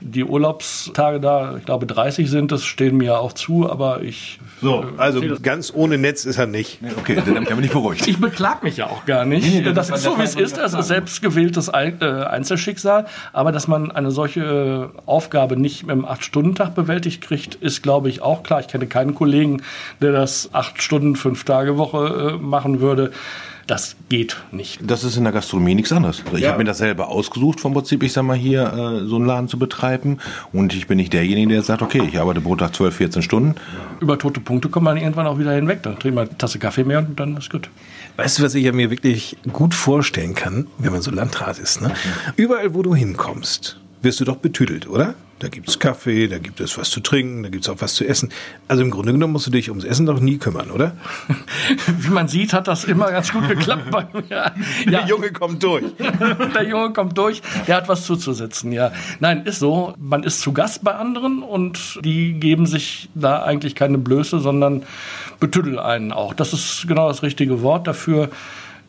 Die 0.07 0.23
Urlaubstage 0.23 1.19
da, 1.19 1.57
ich 1.57 1.65
glaube 1.65 1.87
30 1.87 2.29
sind 2.29 2.51
es, 2.51 2.63
stehen 2.63 2.95
mir 2.95 3.19
auch 3.19 3.33
zu, 3.33 3.67
aber 3.67 4.03
ich. 4.03 4.39
So, 4.61 4.83
äh, 4.83 4.85
also 4.97 5.21
ganz 5.41 5.73
ohne 5.73 5.97
Netz 5.97 6.25
ist 6.25 6.37
er 6.37 6.45
nicht. 6.45 6.79
Okay, 6.99 7.15
dann 7.25 7.43
bin 7.43 7.63
ich 7.63 7.71
beruhigt. 7.71 8.07
Ich 8.07 8.19
beklag 8.19 8.61
mich 8.61 8.77
ja 8.77 8.85
auch 8.85 9.05
gar 9.05 9.25
nicht. 9.25 9.47
Nee, 9.47 9.61
nee, 9.61 9.73
das, 9.73 9.87
das 9.87 9.97
ist 9.97 10.03
so, 10.03 10.19
wie 10.19 10.21
es 10.21 10.35
ist. 10.35 10.57
Das 10.57 10.75
ist 10.75 10.87
selbstgewähltes 10.87 11.69
äh, 11.69 11.71
Einzelschicksal. 11.71 13.07
Aber 13.33 13.51
dass 13.51 13.67
man 13.67 13.89
eine 13.89 14.11
solche 14.11 14.91
Aufgabe 15.07 15.57
nicht 15.57 15.87
mit 15.87 15.93
einem 15.93 16.05
8-Stunden-Tag 16.05 16.75
bewältigt 16.75 17.21
kriegt, 17.21 17.55
ist, 17.55 17.81
glaube 17.81 18.07
ich, 18.09 18.21
auch 18.21 18.43
klar. 18.43 18.59
Ich 18.59 18.67
kenne 18.67 18.85
keinen 18.85 19.15
Kollegen, 19.15 19.63
der 20.01 20.11
das 20.11 20.51
8 20.53 20.83
Stunden, 20.83 21.15
5 21.15 21.43
Tage 21.45 21.77
Woche 21.77 22.35
äh, 22.35 22.43
machen 22.43 22.79
würde. 22.79 23.11
Das 23.67 23.95
geht 24.09 24.37
nicht. 24.51 24.79
Das 24.83 25.03
ist 25.03 25.17
in 25.17 25.23
der 25.23 25.33
Gastronomie 25.33 25.73
nichts 25.73 25.91
anderes. 25.91 26.21
Also 26.23 26.37
ich 26.37 26.43
ja. 26.43 26.49
habe 26.49 26.59
mir 26.59 26.65
das 26.65 26.77
selber 26.77 27.07
ausgesucht 27.07 27.59
vom 27.59 27.73
Prinzip, 27.73 28.03
ich 28.03 28.13
sag 28.13 28.23
mal 28.23 28.37
hier, 28.37 28.61
äh, 28.61 29.07
so 29.07 29.15
einen 29.15 29.25
Laden 29.25 29.47
zu 29.47 29.57
betreiben. 29.57 30.19
Und 30.53 30.75
ich 30.75 30.85
bin 30.85 30.97
nicht 30.97 31.13
derjenige, 31.13 31.49
der 31.49 31.63
sagt, 31.63 31.81
okay, 31.81 32.03
ich 32.07 32.19
arbeite 32.19 32.41
pro 32.41 32.55
Tag 32.55 32.75
12, 32.75 32.95
14 32.95 33.21
Stunden. 33.23 33.55
Über 33.99 34.19
tote 34.19 34.39
Punkte 34.39 34.69
kommt 34.69 34.83
man 34.83 34.97
irgendwann 34.97 35.25
auch 35.25 35.39
wieder 35.39 35.53
hinweg. 35.53 35.81
Dann 35.81 35.97
trinkt 35.97 36.15
man 36.15 36.27
eine 36.27 36.37
Tasse 36.37 36.59
Kaffee 36.59 36.83
mehr 36.83 36.99
und 36.99 37.19
dann 37.19 37.37
ist 37.37 37.49
gut. 37.49 37.69
Weißt 38.17 38.37
du, 38.37 38.43
was 38.43 38.53
ich 38.53 38.71
mir 38.71 38.91
wirklich 38.91 39.35
gut 39.51 39.73
vorstellen 39.73 40.35
kann, 40.35 40.67
wenn 40.77 40.91
man 40.91 41.01
so 41.01 41.09
Landrat 41.09 41.57
ist? 41.57 41.81
Ne? 41.81 41.91
Überall, 42.35 42.75
wo 42.75 42.83
du 42.83 42.93
hinkommst, 42.93 43.79
wirst 44.03 44.19
du 44.19 44.25
doch 44.25 44.37
betüdelt, 44.37 44.87
oder? 44.87 45.15
Da 45.39 45.49
gibt 45.49 45.67
es 45.67 45.79
Kaffee, 45.79 46.29
da 46.29 46.37
gibt 46.37 46.61
es 46.61 46.77
was 46.77 46.89
zu 46.89 47.01
trinken, 47.01 47.43
da 47.43 47.49
gibt 47.49 47.65
es 47.65 47.69
auch 47.69 47.81
was 47.81 47.95
zu 47.95 48.07
essen. 48.07 48.31
Also 48.69 48.83
im 48.83 48.89
Grunde 48.89 49.11
genommen 49.11 49.33
musst 49.33 49.47
du 49.47 49.51
dich 49.51 49.69
ums 49.69 49.83
Essen 49.83 50.05
doch 50.05 50.21
nie 50.21 50.37
kümmern, 50.37 50.71
oder? 50.71 50.95
Wie 51.99 52.09
man 52.09 52.29
sieht, 52.29 52.53
hat 52.53 52.69
das 52.69 52.85
immer 52.85 53.11
ganz 53.11 53.33
gut 53.33 53.49
geklappt 53.49 53.91
bei 53.91 54.07
mir. 54.13 54.23
Ja. 54.29 54.51
Der 54.85 55.05
Junge 55.07 55.33
kommt 55.33 55.61
durch. 55.61 55.83
Der 56.55 56.63
Junge 56.63 56.93
kommt 56.93 57.17
durch, 57.17 57.41
der 57.67 57.75
hat 57.75 57.89
was 57.89 58.05
zuzusetzen, 58.05 58.71
ja. 58.71 58.93
Nein, 59.19 59.45
ist 59.45 59.59
so. 59.59 59.93
Man 59.99 60.23
ist 60.23 60.39
zu 60.39 60.53
Gast 60.53 60.83
bei 60.83 60.95
anderen 60.95 61.43
und 61.43 61.99
die 62.03 62.33
geben 62.33 62.65
sich 62.65 63.09
da 63.13 63.43
eigentlich 63.43 63.75
keine 63.75 63.97
Blöße, 63.97 64.39
sondern 64.39 64.83
betüddeln 65.41 65.79
einen 65.79 66.13
auch. 66.13 66.33
Das 66.33 66.53
ist 66.53 66.85
genau 66.87 67.09
das 67.09 67.23
richtige 67.23 67.61
Wort 67.61 67.87
dafür 67.87 68.29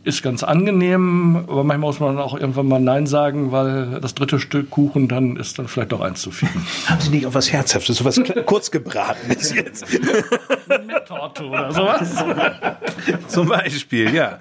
ist 0.06 0.22
ganz 0.22 0.44
angenehm, 0.44 1.44
aber 1.48 1.64
manchmal 1.64 1.88
muss 1.88 1.98
man 1.98 2.18
auch 2.18 2.38
irgendwann 2.38 2.68
mal 2.68 2.78
Nein 2.78 3.08
sagen, 3.08 3.50
weil 3.50 3.98
das 4.00 4.14
dritte 4.14 4.38
Stück 4.38 4.70
Kuchen 4.70 5.08
dann 5.08 5.36
ist 5.36 5.58
dann 5.58 5.66
vielleicht 5.66 5.90
doch 5.90 6.00
eins 6.00 6.22
zu 6.22 6.30
viel. 6.30 6.48
Haben 6.86 7.00
Sie 7.00 7.10
nicht 7.10 7.26
auch 7.26 7.34
was 7.34 7.52
Herzhaftes, 7.52 7.96
so 7.96 8.04
was 8.04 8.20
kurz 8.46 8.70
gebratenes 8.70 9.52
jetzt? 9.52 9.84
Mit 9.90 11.06
Torte 11.06 11.44
oder 11.44 11.72
sowas? 11.72 12.24
Zum 13.26 13.48
Beispiel, 13.48 14.14
ja. 14.14 14.38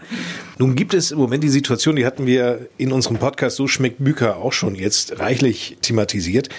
Nun 0.59 0.75
gibt 0.75 0.93
es 0.93 1.09
im 1.09 1.17
Moment 1.17 1.43
die 1.43 1.49
Situation, 1.49 1.95
die 1.95 2.05
hatten 2.05 2.27
wir 2.27 2.69
in 2.77 2.91
unserem 2.91 3.17
Podcast 3.17 3.55
So 3.55 3.67
schmeckt 3.67 4.03
Büker 4.03 4.37
auch 4.37 4.53
schon 4.53 4.75
jetzt 4.75 5.19
reichlich 5.19 5.77
thematisiert 5.81 6.49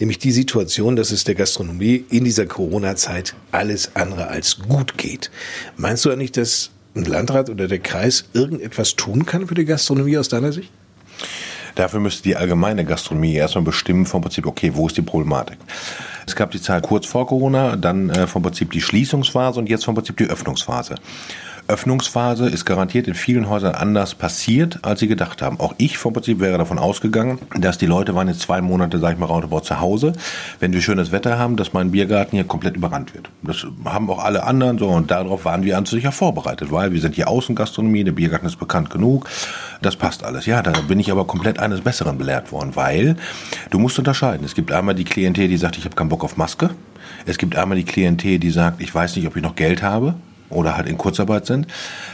nämlich 0.00 0.18
die 0.18 0.32
Situation, 0.32 0.96
dass 0.96 1.12
es 1.12 1.22
der 1.22 1.36
Gastronomie 1.36 2.04
in 2.10 2.24
dieser 2.24 2.46
Corona-Zeit 2.46 3.36
alles 3.52 3.94
andere 3.94 4.26
als 4.26 4.58
gut 4.58 4.98
geht. 4.98 5.30
Meinst 5.76 6.04
du 6.04 6.10
eigentlich, 6.10 6.32
dass 6.32 6.73
ein 6.94 7.04
Landrat 7.04 7.50
oder 7.50 7.68
der 7.68 7.78
Kreis 7.80 8.24
irgendetwas 8.32 8.96
tun 8.96 9.26
kann 9.26 9.46
für 9.46 9.54
die 9.54 9.64
Gastronomie 9.64 10.18
aus 10.18 10.28
deiner 10.28 10.52
Sicht? 10.52 10.70
Dafür 11.74 12.00
müsste 12.00 12.22
die 12.22 12.36
allgemeine 12.36 12.84
Gastronomie 12.84 13.34
erstmal 13.34 13.64
bestimmen 13.64 14.06
vom 14.06 14.22
Prinzip, 14.22 14.46
okay, 14.46 14.72
wo 14.74 14.86
ist 14.86 14.96
die 14.96 15.02
Problematik? 15.02 15.58
Es 16.26 16.36
gab 16.36 16.50
die 16.52 16.60
Zeit 16.60 16.84
kurz 16.84 17.06
vor 17.06 17.26
Corona, 17.26 17.76
dann 17.76 18.10
äh, 18.10 18.26
vom 18.26 18.42
Prinzip 18.42 18.70
die 18.70 18.80
Schließungsphase 18.80 19.58
und 19.58 19.68
jetzt 19.68 19.84
vom 19.84 19.94
Prinzip 19.94 20.16
die 20.16 20.24
Öffnungsphase. 20.24 20.94
Öffnungsphase 21.66 22.46
ist 22.46 22.66
garantiert 22.66 23.08
in 23.08 23.14
vielen 23.14 23.48
Häusern 23.48 23.74
anders 23.74 24.14
passiert, 24.14 24.80
als 24.82 25.00
sie 25.00 25.08
gedacht 25.08 25.40
haben. 25.40 25.58
Auch 25.60 25.74
ich 25.78 25.96
vom 25.96 26.12
Prinzip 26.12 26.38
wäre 26.40 26.58
davon 26.58 26.78
ausgegangen, 26.78 27.38
dass 27.58 27.78
die 27.78 27.86
Leute 27.86 28.14
waren 28.14 28.28
jetzt 28.28 28.40
zwei 28.40 28.60
Monate, 28.60 28.98
sag 28.98 29.14
ich 29.14 29.18
mal, 29.18 29.26
roundabout 29.26 29.60
zu 29.60 29.80
Hause. 29.80 30.12
Wenn 30.60 30.74
wir 30.74 30.82
schönes 30.82 31.10
Wetter 31.10 31.38
haben, 31.38 31.56
dass 31.56 31.72
mein 31.72 31.90
Biergarten 31.90 32.36
hier 32.36 32.44
komplett 32.44 32.76
überrannt 32.76 33.14
wird. 33.14 33.30
Das 33.42 33.66
haben 33.86 34.10
auch 34.10 34.22
alle 34.22 34.44
anderen 34.44 34.78
so 34.78 34.88
und 34.88 35.10
darauf 35.10 35.46
waren 35.46 35.64
wir 35.64 35.78
an 35.78 35.86
sich 35.86 36.04
ja 36.04 36.10
vorbereitet, 36.10 36.70
weil 36.70 36.92
wir 36.92 37.00
sind 37.00 37.14
hier 37.14 37.28
Außengastronomie, 37.28 38.04
der 38.04 38.12
Biergarten 38.12 38.46
ist 38.46 38.58
bekannt 38.58 38.90
genug. 38.90 39.30
Das 39.80 39.96
passt 39.96 40.22
alles. 40.22 40.44
Ja, 40.44 40.60
da 40.60 40.72
bin 40.82 41.00
ich 41.00 41.10
aber 41.10 41.26
komplett 41.26 41.58
eines 41.60 41.80
Besseren 41.80 42.18
belehrt 42.18 42.52
worden, 42.52 42.72
weil 42.76 43.16
du 43.70 43.78
musst 43.78 43.98
unterscheiden. 43.98 44.44
Es 44.44 44.54
gibt 44.54 44.70
einmal 44.70 44.94
die 44.94 45.04
Klientel, 45.04 45.48
die 45.48 45.56
sagt, 45.56 45.78
ich 45.78 45.86
habe 45.86 45.96
keinen 45.96 46.10
Bock 46.10 46.24
auf 46.24 46.36
Maske. 46.36 46.70
Es 47.24 47.38
gibt 47.38 47.56
einmal 47.56 47.78
die 47.78 47.84
Klientel, 47.84 48.38
die 48.38 48.50
sagt, 48.50 48.82
ich 48.82 48.94
weiß 48.94 49.16
nicht, 49.16 49.26
ob 49.26 49.34
ich 49.36 49.42
noch 49.42 49.56
Geld 49.56 49.82
habe 49.82 50.14
oder 50.54 50.76
halt 50.76 50.88
in 50.88 50.98
Kurzarbeit 50.98 51.46
sind, 51.46 51.66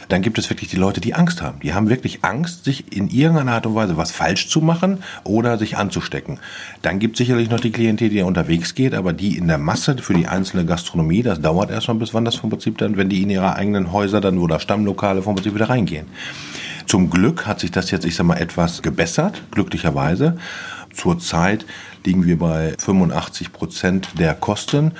dann 0.08 0.22
gibt 0.22 0.38
es 0.38 0.50
wirklich 0.50 0.70
die 0.70 0.76
Leute, 0.76 1.00
die 1.00 1.14
Angst 1.14 1.42
haben. 1.42 1.60
Die 1.60 1.74
haben 1.74 1.88
wirklich 1.88 2.24
Angst, 2.24 2.64
sich 2.64 2.92
in 2.96 3.08
irgendeiner 3.08 3.52
Art 3.52 3.66
und 3.66 3.74
Weise 3.74 3.96
was 3.96 4.10
falsch 4.10 4.48
zu 4.48 4.60
machen 4.60 5.02
oder 5.24 5.58
sich 5.58 5.76
anzustecken. 5.76 6.38
Dann 6.82 6.98
gibt 6.98 7.14
es 7.14 7.18
sicherlich 7.18 7.50
noch 7.50 7.60
die 7.60 7.72
Klientel, 7.72 8.08
die 8.08 8.22
unterwegs 8.22 8.74
geht, 8.74 8.94
aber 8.94 9.12
die 9.12 9.36
in 9.36 9.48
der 9.48 9.58
Masse 9.58 9.96
für 9.98 10.14
die 10.14 10.26
einzelne 10.26 10.64
Gastronomie, 10.64 11.22
das 11.22 11.40
dauert 11.40 11.70
erstmal 11.70 11.98
bis 11.98 12.14
wann 12.14 12.24
das 12.24 12.34
vom 12.34 12.50
Prinzip 12.50 12.78
dann, 12.78 12.96
wenn 12.96 13.08
die 13.08 13.22
in 13.22 13.30
ihre 13.30 13.54
eigenen 13.54 13.92
Häuser 13.92 14.20
dann 14.20 14.38
oder 14.38 14.60
Stammlokale 14.60 15.22
vom 15.22 15.34
Prinzip 15.34 15.54
wieder 15.54 15.68
reingehen. 15.68 16.06
Zum 16.86 17.08
Glück 17.08 17.46
hat 17.46 17.60
sich 17.60 17.70
das 17.70 17.90
jetzt, 17.90 18.04
ich 18.04 18.16
sag 18.16 18.26
mal, 18.26 18.38
etwas 18.38 18.82
gebessert, 18.82 19.42
glücklicherweise. 19.52 20.36
Zurzeit 20.92 21.64
liegen 22.04 22.26
wir 22.26 22.38
bei 22.38 22.74
85 22.78 23.52
Prozent 23.52 24.08
der 24.18 24.34
Kosten 24.34 24.92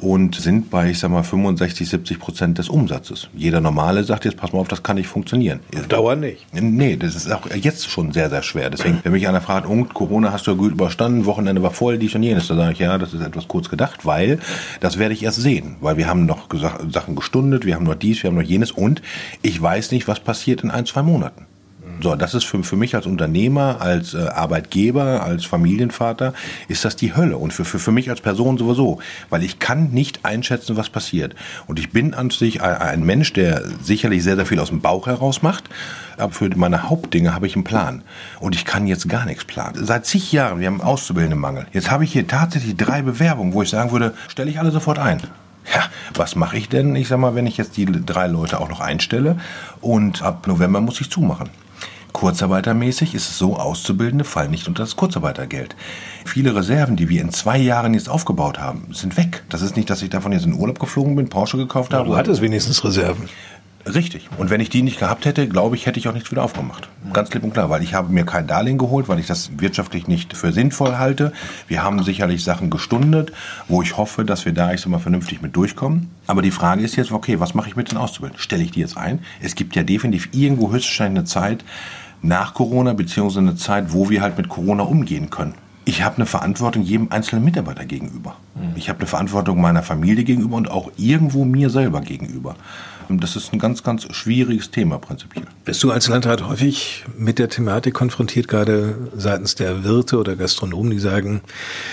und 0.00 0.34
sind 0.36 0.70
bei, 0.70 0.90
ich 0.90 0.98
sag 0.98 1.10
mal, 1.10 1.22
65, 1.22 1.88
70 1.88 2.18
Prozent 2.18 2.58
des 2.58 2.68
Umsatzes. 2.68 3.28
Jeder 3.34 3.60
Normale 3.60 4.04
sagt 4.04 4.24
jetzt, 4.24 4.36
pass 4.36 4.52
mal 4.52 4.60
auf, 4.60 4.68
das 4.68 4.82
kann 4.82 4.96
nicht 4.96 5.08
funktionieren. 5.08 5.60
Dauer 5.88 6.16
nicht. 6.16 6.46
Nee, 6.52 6.96
das 6.96 7.16
ist 7.16 7.30
auch 7.32 7.46
jetzt 7.54 7.88
schon 7.90 8.12
sehr, 8.12 8.30
sehr 8.30 8.42
schwer. 8.42 8.70
Deswegen, 8.70 9.00
wenn 9.02 9.12
mich 9.12 9.26
einer 9.26 9.40
fragt, 9.40 9.68
oh, 9.68 9.84
Corona 9.84 10.32
hast 10.32 10.46
du 10.46 10.52
ja 10.52 10.56
gut 10.56 10.72
überstanden, 10.72 11.26
Wochenende 11.26 11.62
war 11.62 11.72
voll, 11.72 11.98
dies 11.98 12.14
und 12.14 12.22
jenes, 12.22 12.48
da 12.48 12.54
sage 12.54 12.72
ich, 12.72 12.78
ja, 12.78 12.96
das 12.98 13.14
ist 13.14 13.22
etwas 13.22 13.48
kurz 13.48 13.68
gedacht, 13.68 14.06
weil 14.06 14.38
das 14.80 14.98
werde 14.98 15.14
ich 15.14 15.22
erst 15.22 15.40
sehen. 15.40 15.76
Weil 15.80 15.96
wir 15.96 16.06
haben 16.06 16.26
noch 16.26 16.48
Sachen 16.90 17.16
gestundet, 17.16 17.64
wir 17.66 17.74
haben 17.74 17.84
noch 17.84 17.94
dies, 17.94 18.22
wir 18.22 18.30
haben 18.30 18.36
noch 18.36 18.42
jenes 18.42 18.70
und 18.70 19.02
ich 19.42 19.60
weiß 19.60 19.90
nicht, 19.90 20.06
was 20.06 20.20
passiert 20.20 20.62
in 20.62 20.70
ein, 20.70 20.86
zwei 20.86 21.02
Monaten. 21.02 21.47
So, 22.00 22.14
das 22.14 22.34
ist 22.34 22.44
für, 22.44 22.62
für 22.62 22.76
mich 22.76 22.94
als 22.94 23.06
Unternehmer, 23.06 23.80
als 23.80 24.14
äh, 24.14 24.18
Arbeitgeber, 24.18 25.22
als 25.22 25.44
Familienvater, 25.44 26.32
ist 26.68 26.84
das 26.84 26.96
die 26.96 27.16
Hölle. 27.16 27.36
Und 27.36 27.52
für, 27.52 27.64
für, 27.64 27.78
für 27.78 27.92
mich 27.92 28.10
als 28.10 28.20
Person 28.20 28.56
sowieso. 28.58 29.00
Weil 29.30 29.42
ich 29.42 29.58
kann 29.58 29.90
nicht 29.90 30.24
einschätzen, 30.24 30.76
was 30.76 30.90
passiert. 30.90 31.34
Und 31.66 31.78
ich 31.78 31.90
bin 31.90 32.14
an 32.14 32.30
sich 32.30 32.62
ein 32.62 33.04
Mensch, 33.04 33.32
der 33.32 33.62
sicherlich 33.82 34.22
sehr, 34.22 34.36
sehr 34.36 34.46
viel 34.46 34.60
aus 34.60 34.68
dem 34.68 34.80
Bauch 34.80 35.06
heraus 35.06 35.42
macht. 35.42 35.64
Aber 36.16 36.32
für 36.32 36.48
meine 36.56 36.88
Hauptdinge 36.88 37.34
habe 37.34 37.46
ich 37.46 37.54
einen 37.54 37.64
Plan. 37.64 38.02
Und 38.40 38.54
ich 38.54 38.64
kann 38.64 38.86
jetzt 38.86 39.08
gar 39.08 39.24
nichts 39.24 39.44
planen. 39.44 39.84
Seit 39.84 40.06
zig 40.06 40.32
Jahren, 40.32 40.60
wir 40.60 40.66
haben 40.66 40.80
einen 40.80 40.88
Auszubildendenmangel. 40.88 41.66
Jetzt 41.72 41.90
habe 41.90 42.04
ich 42.04 42.12
hier 42.12 42.26
tatsächlich 42.26 42.76
drei 42.76 43.02
Bewerbungen, 43.02 43.52
wo 43.52 43.62
ich 43.62 43.70
sagen 43.70 43.92
würde, 43.92 44.14
stelle 44.28 44.50
ich 44.50 44.58
alle 44.58 44.70
sofort 44.70 44.98
ein. 44.98 45.20
Ja, 45.74 45.84
was 46.14 46.36
mache 46.36 46.56
ich 46.56 46.68
denn, 46.68 46.94
ich 46.96 47.08
sag 47.08 47.18
mal, 47.18 47.34
wenn 47.34 47.46
ich 47.46 47.56
jetzt 47.56 47.76
die 47.76 47.86
drei 47.86 48.26
Leute 48.26 48.60
auch 48.60 48.68
noch 48.68 48.80
einstelle 48.80 49.38
und 49.80 50.22
ab 50.22 50.46
November 50.46 50.80
muss 50.80 51.00
ich 51.00 51.10
zumachen. 51.10 51.50
Kurzarbeitermäßig 52.12 53.14
ist 53.14 53.28
es 53.28 53.38
so, 53.38 53.56
Auszubildende 53.56 54.24
fallen 54.24 54.50
nicht 54.50 54.66
unter 54.66 54.82
das 54.82 54.96
Kurzarbeitergeld. 54.96 55.76
Viele 56.24 56.54
Reserven, 56.54 56.96
die 56.96 57.08
wir 57.08 57.20
in 57.20 57.30
zwei 57.30 57.58
Jahren 57.58 57.94
jetzt 57.94 58.08
aufgebaut 58.08 58.58
haben, 58.58 58.88
sind 58.92 59.16
weg. 59.16 59.44
Das 59.50 59.62
ist 59.62 59.76
nicht, 59.76 59.88
dass 59.90 60.02
ich 60.02 60.10
davon 60.10 60.32
jetzt 60.32 60.46
in 60.46 60.54
Urlaub 60.54 60.80
geflogen 60.80 61.14
bin, 61.14 61.28
Porsche 61.28 61.58
gekauft 61.58 61.92
habe. 61.92 62.08
du 62.08 62.16
hattest 62.16 62.40
wenigstens 62.40 62.82
Reserven. 62.82 63.28
Richtig. 63.86 64.28
Und 64.36 64.50
wenn 64.50 64.60
ich 64.60 64.68
die 64.68 64.82
nicht 64.82 64.98
gehabt 64.98 65.24
hätte, 65.24 65.48
glaube 65.48 65.76
ich, 65.76 65.86
hätte 65.86 65.98
ich 65.98 66.08
auch 66.08 66.12
nichts 66.12 66.30
wieder 66.30 66.42
aufgemacht. 66.42 66.88
Ganz 67.12 67.30
klipp 67.30 67.44
und 67.44 67.52
klar, 67.52 67.70
weil 67.70 67.82
ich 67.82 67.94
habe 67.94 68.12
mir 68.12 68.24
kein 68.24 68.46
Darlehen 68.46 68.76
geholt, 68.76 69.08
weil 69.08 69.18
ich 69.18 69.26
das 69.26 69.50
wirtschaftlich 69.58 70.08
nicht 70.08 70.36
für 70.36 70.52
sinnvoll 70.52 70.98
halte. 70.98 71.32
Wir 71.68 71.82
haben 71.82 72.02
sicherlich 72.02 72.44
Sachen 72.44 72.70
gestundet, 72.70 73.32
wo 73.66 73.82
ich 73.82 73.96
hoffe, 73.96 74.24
dass 74.24 74.44
wir 74.44 74.52
da, 74.52 74.72
ich 74.72 74.80
sag 74.80 74.90
mal, 74.90 74.98
vernünftig 74.98 75.40
mit 75.40 75.56
durchkommen. 75.56 76.10
Aber 76.26 76.42
die 76.42 76.50
Frage 76.50 76.82
ist 76.82 76.96
jetzt, 76.96 77.12
okay, 77.12 77.40
was 77.40 77.54
mache 77.54 77.68
ich 77.68 77.76
mit 77.76 77.90
den 77.90 77.98
Auszubildenden? 77.98 78.42
Stelle 78.42 78.62
ich 78.62 78.72
die 78.72 78.80
jetzt 78.80 78.96
ein? 78.96 79.20
Es 79.40 79.54
gibt 79.54 79.74
ja 79.76 79.82
definitiv 79.82 80.28
irgendwo 80.32 80.70
höchstwahrscheinlich 80.70 81.20
eine 81.20 81.24
Zeit 81.24 81.64
nach 82.20 82.54
Corona, 82.54 82.92
beziehungsweise 82.92 83.40
eine 83.40 83.56
Zeit, 83.56 83.92
wo 83.92 84.10
wir 84.10 84.20
halt 84.20 84.36
mit 84.36 84.48
Corona 84.48 84.82
umgehen 84.82 85.30
können 85.30 85.54
ich 85.88 86.02
habe 86.02 86.16
eine 86.16 86.26
Verantwortung 86.26 86.82
jedem 86.82 87.10
einzelnen 87.10 87.46
Mitarbeiter 87.46 87.86
gegenüber. 87.86 88.36
Ich 88.76 88.90
habe 88.90 88.98
eine 88.98 89.08
Verantwortung 89.08 89.58
meiner 89.58 89.82
Familie 89.82 90.22
gegenüber 90.22 90.56
und 90.56 90.70
auch 90.70 90.90
irgendwo 90.98 91.46
mir 91.46 91.70
selber 91.70 92.02
gegenüber. 92.02 92.56
Das 93.10 93.36
ist 93.36 93.52
ein 93.52 93.58
ganz, 93.58 93.82
ganz 93.82 94.06
schwieriges 94.14 94.70
Thema 94.70 94.98
prinzipiell. 94.98 95.44
Bist 95.64 95.82
du 95.82 95.90
als 95.90 96.08
Landrat 96.08 96.46
häufig 96.46 97.04
mit 97.16 97.38
der 97.38 97.48
Thematik 97.48 97.94
konfrontiert, 97.94 98.48
gerade 98.48 98.96
seitens 99.16 99.54
der 99.54 99.82
Wirte 99.82 100.18
oder 100.18 100.36
Gastronomen, 100.36 100.90
die 100.90 100.98
sagen, 100.98 101.40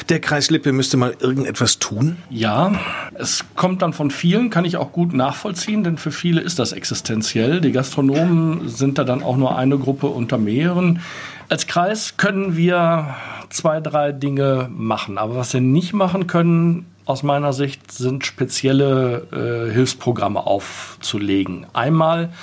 der 0.09 0.19
Kreis 0.19 0.49
Lippe 0.49 0.73
müsste 0.73 0.97
mal 0.97 1.15
irgendetwas 1.19 1.79
tun? 1.79 2.17
Ja, 2.29 2.73
es 3.13 3.45
kommt 3.55 3.81
dann 3.81 3.93
von 3.93 4.11
vielen, 4.11 4.49
kann 4.49 4.65
ich 4.65 4.75
auch 4.77 4.91
gut 4.91 5.13
nachvollziehen, 5.13 5.83
denn 5.83 5.97
für 5.97 6.11
viele 6.11 6.41
ist 6.41 6.59
das 6.59 6.73
existenziell. 6.73 7.61
Die 7.61 7.71
Gastronomen 7.71 8.67
sind 8.67 8.97
da 8.97 9.05
dann 9.05 9.23
auch 9.23 9.37
nur 9.37 9.57
eine 9.57 9.77
Gruppe 9.77 10.07
unter 10.07 10.37
mehreren. 10.37 10.99
Als 11.47 11.67
Kreis 11.67 12.17
können 12.17 12.57
wir 12.57 13.15
zwei, 13.49 13.79
drei 13.79 14.11
Dinge 14.11 14.69
machen. 14.71 15.17
Aber 15.17 15.35
was 15.35 15.53
wir 15.53 15.61
nicht 15.61 15.93
machen 15.93 16.27
können, 16.27 16.85
aus 17.05 17.23
meiner 17.23 17.53
Sicht, 17.53 17.91
sind 17.91 18.25
spezielle 18.25 19.67
äh, 19.69 19.73
Hilfsprogramme 19.73 20.45
aufzulegen. 20.45 21.67
Einmal 21.73 22.33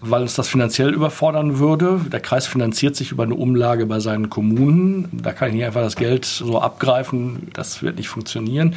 weil 0.00 0.22
uns 0.22 0.34
das 0.34 0.48
finanziell 0.48 0.94
überfordern 0.94 1.58
würde. 1.58 2.00
Der 2.10 2.20
Kreis 2.20 2.46
finanziert 2.46 2.96
sich 2.96 3.12
über 3.12 3.24
eine 3.24 3.34
Umlage 3.34 3.86
bei 3.86 4.00
seinen 4.00 4.30
Kommunen. 4.30 5.08
Da 5.12 5.32
kann 5.32 5.48
ich 5.48 5.54
nicht 5.54 5.64
einfach 5.64 5.82
das 5.82 5.96
Geld 5.96 6.24
so 6.24 6.60
abgreifen. 6.60 7.48
Das 7.52 7.82
wird 7.82 7.96
nicht 7.96 8.08
funktionieren. 8.08 8.74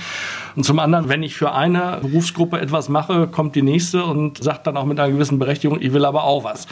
Und 0.55 0.63
zum 0.63 0.79
anderen, 0.79 1.09
wenn 1.09 1.23
ich 1.23 1.35
für 1.35 1.53
eine 1.53 1.99
Berufsgruppe 2.01 2.59
etwas 2.59 2.89
mache, 2.89 3.27
kommt 3.27 3.55
die 3.55 3.61
nächste 3.61 4.03
und 4.03 4.43
sagt 4.43 4.67
dann 4.67 4.75
auch 4.75 4.85
mit 4.85 4.99
einer 4.99 5.11
gewissen 5.11 5.39
Berechtigung, 5.39 5.81
ich 5.81 5.93
will 5.93 6.05
aber 6.05 6.23
auch 6.25 6.43
was. 6.43 6.67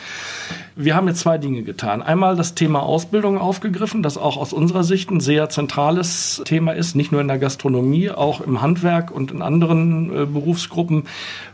Wir 0.75 0.95
haben 0.95 1.07
jetzt 1.07 1.19
zwei 1.19 1.37
Dinge 1.37 1.63
getan. 1.63 2.01
Einmal 2.01 2.35
das 2.35 2.55
Thema 2.55 2.81
Ausbildung 2.81 3.37
aufgegriffen, 3.37 4.03
das 4.03 4.17
auch 4.17 4.37
aus 4.37 4.53
unserer 4.53 4.83
Sicht 4.83 5.11
ein 5.11 5.19
sehr 5.19 5.49
zentrales 5.49 6.41
Thema 6.45 6.71
ist, 6.71 6.95
nicht 6.95 7.11
nur 7.11 7.19
in 7.21 7.27
der 7.27 7.39
Gastronomie, 7.39 8.09
auch 8.09 8.41
im 8.41 8.61
Handwerk 8.61 9.11
und 9.11 9.31
in 9.31 9.41
anderen 9.41 10.09
äh, 10.09 10.25
Berufsgruppen. 10.25 11.03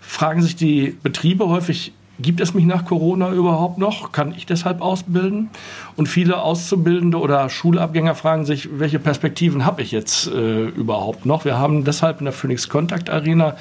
Fragen 0.01 0.41
sich 0.41 0.55
die 0.55 0.97
Betriebe 1.01 1.49
häufig, 1.49 1.93
Gibt 2.19 2.41
es 2.41 2.55
mich 2.55 2.65
nach 2.65 2.83
Corona 2.83 3.31
überhaupt 3.31 3.77
noch? 3.77 4.11
Kann 4.11 4.33
ich 4.35 4.47
deshalb 4.47 4.81
ausbilden? 4.81 5.49
Und 5.95 6.07
viele 6.07 6.41
Auszubildende 6.41 7.19
oder 7.19 7.47
Schulabgänger 7.49 8.15
fragen 8.15 8.45
sich, 8.45 8.79
welche 8.79 8.97
Perspektiven 8.97 9.65
habe 9.65 9.83
ich 9.83 9.91
jetzt 9.91 10.27
äh, 10.27 10.65
überhaupt 10.65 11.27
noch? 11.27 11.45
Wir 11.45 11.59
haben 11.59 11.83
deshalb 11.83 12.19
in 12.19 12.25
der 12.25 12.33
Phoenix 12.33 12.69
Contact 12.69 13.11
Arena 13.11 13.55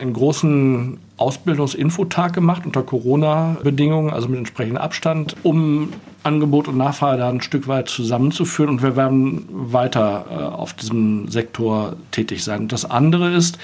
einen 0.00 0.12
großen 0.12 0.98
Ausbildungsinfotag 1.16 2.32
gemacht 2.32 2.64
unter 2.64 2.82
Corona-Bedingungen, 2.82 4.10
also 4.10 4.28
mit 4.28 4.38
entsprechendem 4.38 4.80
Abstand, 4.80 5.36
um 5.42 5.92
Angebot 6.22 6.68
und 6.68 6.76
Nachfrage 6.76 7.18
da 7.18 7.28
ein 7.28 7.40
Stück 7.40 7.68
weit 7.68 7.88
zusammenzuführen 7.88 8.70
und 8.70 8.82
wir 8.82 8.96
werden 8.96 9.46
weiter 9.50 10.26
äh, 10.30 10.34
auf 10.34 10.74
diesem 10.74 11.28
Sektor 11.28 11.94
tätig 12.10 12.44
sein. 12.44 12.68
Das 12.68 12.84
andere 12.84 13.32
ist, 13.32 13.58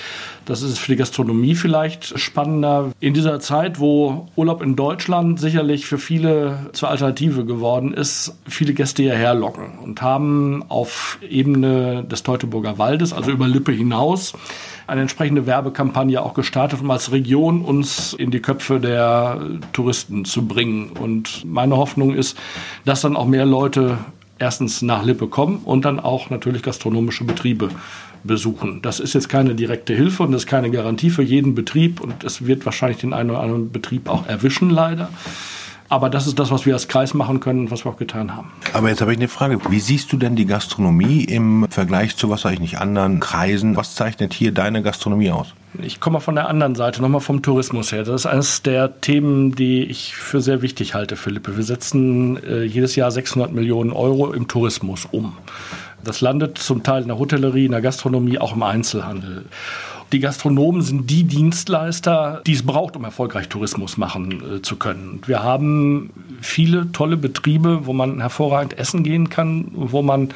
das 0.46 0.62
ist 0.62 0.78
für 0.78 0.92
die 0.92 0.96
Gastronomie 0.96 1.54
vielleicht 1.54 2.18
spannender, 2.18 2.92
in 3.00 3.14
dieser 3.14 3.40
Zeit, 3.40 3.80
wo 3.80 4.28
Urlaub 4.36 4.62
in 4.62 4.76
Deutschland 4.76 5.40
sicherlich 5.40 5.86
für 5.86 5.98
viele 5.98 6.70
zur 6.72 6.88
Alternative 6.88 7.44
geworden 7.44 7.92
ist, 7.92 8.36
viele 8.46 8.72
Gäste 8.72 9.02
hierher 9.02 9.34
locken 9.34 9.78
und 9.82 10.02
haben 10.02 10.64
auf 10.68 11.18
Ebene 11.28 12.04
des 12.04 12.22
Teutoburger 12.22 12.78
Waldes, 12.78 13.12
also 13.12 13.30
über 13.30 13.48
Lippe 13.48 13.72
hinaus, 13.72 14.34
eine 14.86 15.00
entsprechende 15.00 15.46
Werbekampagne 15.46 16.22
auch 16.22 16.34
gestartet, 16.34 16.80
um 16.80 16.90
als 16.90 17.10
Region 17.10 17.62
uns 17.62 18.12
in 18.12 18.30
die 18.30 18.40
Köpfe 18.40 18.78
der 18.78 19.40
Touristen 19.72 20.24
zu 20.24 20.46
bringen. 20.46 20.90
Und 20.90 21.44
meine 21.44 21.76
Hoffnung 21.76 22.14
ist, 22.14 22.38
dass 22.84 23.00
dann 23.00 23.16
auch 23.16 23.26
mehr 23.26 23.46
Leute 23.46 23.98
erstens 24.38 24.82
nach 24.82 25.04
Lippe 25.04 25.28
kommen 25.28 25.60
und 25.64 25.84
dann 25.84 25.98
auch 25.98 26.30
natürlich 26.30 26.62
gastronomische 26.62 27.24
Betriebe 27.24 27.70
besuchen. 28.24 28.82
Das 28.82 29.00
ist 29.00 29.14
jetzt 29.14 29.28
keine 29.28 29.54
direkte 29.54 29.94
Hilfe 29.94 30.24
und 30.24 30.32
das 30.32 30.42
ist 30.42 30.48
keine 30.48 30.70
Garantie 30.70 31.10
für 31.10 31.22
jeden 31.22 31.54
Betrieb 31.54 32.00
und 32.00 32.24
es 32.24 32.46
wird 32.46 32.66
wahrscheinlich 32.66 32.98
den 32.98 33.12
einen 33.12 33.30
oder 33.30 33.40
anderen 33.40 33.70
Betrieb 33.70 34.08
auch 34.08 34.26
erwischen, 34.26 34.70
leider. 34.70 35.08
Aber 35.88 36.10
das 36.10 36.26
ist 36.26 36.38
das, 36.38 36.50
was 36.50 36.66
wir 36.66 36.74
als 36.74 36.88
Kreis 36.88 37.14
machen 37.14 37.38
können 37.38 37.60
und 37.60 37.70
was 37.70 37.84
wir 37.84 37.92
auch 37.92 37.96
getan 37.96 38.34
haben. 38.34 38.50
Aber 38.72 38.88
jetzt 38.88 39.00
habe 39.00 39.12
ich 39.12 39.18
eine 39.18 39.28
Frage. 39.28 39.60
Wie 39.70 39.78
siehst 39.78 40.12
du 40.12 40.16
denn 40.16 40.34
die 40.34 40.46
Gastronomie 40.46 41.22
im 41.22 41.66
Vergleich 41.70 42.16
zu, 42.16 42.28
was 42.28 42.40
sage 42.40 42.54
ich 42.54 42.60
nicht, 42.60 42.78
anderen 42.78 43.20
Kreisen? 43.20 43.76
Was 43.76 43.94
zeichnet 43.94 44.34
hier 44.34 44.52
deine 44.52 44.82
Gastronomie 44.82 45.30
aus? 45.30 45.54
Ich 45.82 46.00
komme 46.00 46.20
von 46.20 46.34
der 46.34 46.48
anderen 46.48 46.74
Seite, 46.74 47.02
nochmal 47.02 47.20
vom 47.20 47.42
Tourismus 47.42 47.92
her. 47.92 48.04
Das 48.04 48.22
ist 48.22 48.26
eines 48.26 48.62
der 48.62 49.00
Themen, 49.00 49.54
die 49.54 49.84
ich 49.84 50.16
für 50.16 50.40
sehr 50.40 50.62
wichtig 50.62 50.94
halte, 50.94 51.16
Philippe. 51.16 51.56
Wir 51.56 51.64
setzen 51.64 52.42
äh, 52.44 52.62
jedes 52.62 52.96
Jahr 52.96 53.10
600 53.10 53.52
Millionen 53.52 53.92
Euro 53.92 54.32
im 54.32 54.48
Tourismus 54.48 55.06
um. 55.10 55.36
Das 56.04 56.20
landet 56.20 56.58
zum 56.58 56.82
Teil 56.82 57.02
in 57.02 57.08
der 57.08 57.18
Hotellerie, 57.18 57.66
in 57.66 57.72
der 57.72 57.80
Gastronomie, 57.80 58.38
auch 58.38 58.54
im 58.54 58.62
Einzelhandel. 58.62 59.46
Die 60.12 60.20
Gastronomen 60.20 60.82
sind 60.82 61.10
die 61.10 61.24
Dienstleister, 61.24 62.42
die 62.46 62.52
es 62.52 62.64
braucht, 62.64 62.96
um 62.96 63.04
erfolgreich 63.04 63.48
Tourismus 63.48 63.96
machen 63.96 64.56
äh, 64.56 64.62
zu 64.62 64.76
können. 64.76 65.20
Wir 65.26 65.42
haben 65.42 66.10
viele 66.40 66.92
tolle 66.92 67.16
Betriebe, 67.16 67.86
wo 67.86 67.92
man 67.92 68.20
hervorragend 68.20 68.78
essen 68.78 69.02
gehen 69.02 69.30
kann, 69.30 69.68
wo 69.72 70.02
man 70.02 70.28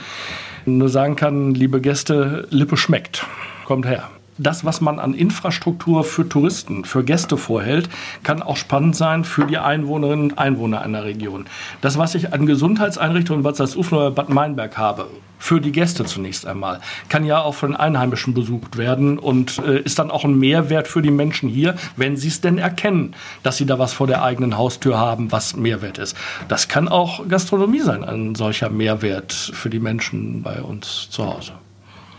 nur 0.66 0.88
sagen 0.88 1.16
kann, 1.16 1.54
liebe 1.54 1.80
Gäste, 1.80 2.46
Lippe 2.50 2.76
schmeckt. 2.76 3.26
Kommt 3.64 3.86
her 3.86 4.10
das, 4.40 4.64
was 4.64 4.80
man 4.80 4.98
an 4.98 5.14
Infrastruktur 5.14 6.04
für 6.04 6.28
Touristen, 6.28 6.84
für 6.84 7.04
Gäste 7.04 7.36
vorhält, 7.36 7.88
kann 8.22 8.42
auch 8.42 8.56
spannend 8.56 8.96
sein 8.96 9.24
für 9.24 9.46
die 9.46 9.58
Einwohnerinnen 9.58 10.30
und 10.30 10.38
Einwohner 10.38 10.82
einer 10.82 11.04
Region. 11.04 11.46
Das, 11.80 11.98
was 11.98 12.14
ich 12.14 12.32
an 12.32 12.46
Gesundheitseinrichtungen 12.46 13.40
in 13.40 13.44
Bad 13.44 13.56
Salzuflen 13.56 14.00
oder 14.00 14.10
Bad 14.10 14.30
Meinberg 14.30 14.78
habe, 14.78 15.06
für 15.38 15.60
die 15.60 15.72
Gäste 15.72 16.04
zunächst 16.04 16.46
einmal, 16.46 16.80
kann 17.08 17.24
ja 17.24 17.40
auch 17.40 17.54
von 17.54 17.74
Einheimischen 17.74 18.34
besucht 18.34 18.76
werden 18.76 19.18
und 19.18 19.58
äh, 19.58 19.80
ist 19.80 19.98
dann 19.98 20.10
auch 20.10 20.24
ein 20.24 20.38
Mehrwert 20.38 20.86
für 20.86 21.00
die 21.00 21.10
Menschen 21.10 21.48
hier, 21.48 21.76
wenn 21.96 22.16
sie 22.16 22.28
es 22.28 22.42
denn 22.42 22.58
erkennen, 22.58 23.14
dass 23.42 23.56
sie 23.56 23.64
da 23.64 23.78
was 23.78 23.94
vor 23.94 24.06
der 24.06 24.22
eigenen 24.22 24.58
Haustür 24.58 24.98
haben, 24.98 25.32
was 25.32 25.56
Mehrwert 25.56 25.96
ist. 25.98 26.14
Das 26.48 26.68
kann 26.68 26.88
auch 26.88 27.26
Gastronomie 27.26 27.80
sein, 27.80 28.04
ein 28.04 28.34
solcher 28.34 28.68
Mehrwert 28.68 29.32
für 29.32 29.70
die 29.70 29.80
Menschen 29.80 30.42
bei 30.42 30.60
uns 30.60 31.08
zu 31.10 31.26
Hause. 31.26 31.52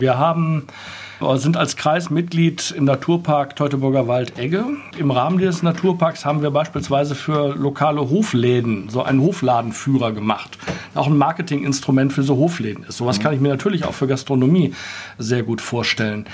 Wir 0.02 0.18
haben 0.18 0.66
sind 1.34 1.56
als 1.56 1.76
Kreis 1.76 2.10
Mitglied 2.10 2.74
im 2.76 2.86
Naturpark 2.86 3.54
Teutoburger 3.54 4.08
Wald 4.08 4.36
Egge. 4.36 4.64
Im 4.98 5.12
Rahmen 5.12 5.38
dieses 5.38 5.62
Naturparks 5.62 6.24
haben 6.24 6.42
wir 6.42 6.50
beispielsweise 6.50 7.14
für 7.14 7.54
lokale 7.54 8.00
Hofläden 8.10 8.88
so 8.88 9.04
einen 9.04 9.20
Hofladenführer 9.20 10.10
gemacht. 10.10 10.58
Auch 10.96 11.06
ein 11.06 11.16
Marketinginstrument 11.16 12.12
für 12.12 12.24
so 12.24 12.34
Hofläden 12.34 12.82
ist. 12.82 12.96
Sowas 12.96 13.20
kann 13.20 13.32
ich 13.32 13.38
mir 13.38 13.50
natürlich 13.50 13.84
auch 13.84 13.94
für 13.94 14.08
Gastronomie 14.08 14.74
sehr 15.18 15.44
gut 15.44 15.60
vorstellen. 15.60 16.26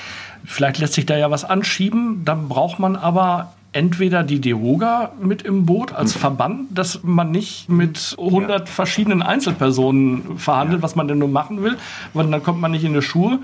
Vielleicht 0.46 0.78
lässt 0.78 0.94
sich 0.94 1.04
da 1.04 1.18
ja 1.18 1.30
was 1.30 1.44
anschieben. 1.44 2.22
Dann 2.24 2.48
braucht 2.48 2.78
man 2.78 2.96
aber 2.96 3.52
entweder 3.72 4.22
die 4.24 4.40
DEHOGA 4.40 5.12
mit 5.20 5.42
im 5.42 5.66
Boot 5.66 5.92
als 5.92 6.14
mhm. 6.14 6.20
Verband, 6.20 6.60
dass 6.70 7.00
man 7.02 7.30
nicht 7.30 7.68
mit 7.68 8.16
100 8.18 8.60
ja. 8.60 8.66
verschiedenen 8.66 9.22
Einzelpersonen 9.22 10.38
verhandelt, 10.38 10.80
ja. 10.80 10.82
was 10.82 10.96
man 10.96 11.08
denn 11.08 11.18
nur 11.18 11.28
machen 11.28 11.62
will, 11.62 11.76
weil 12.14 12.26
dann 12.30 12.42
kommt 12.42 12.60
man 12.60 12.70
nicht 12.70 12.84
in 12.84 12.94
die 12.94 13.02
Schuhe. 13.02 13.40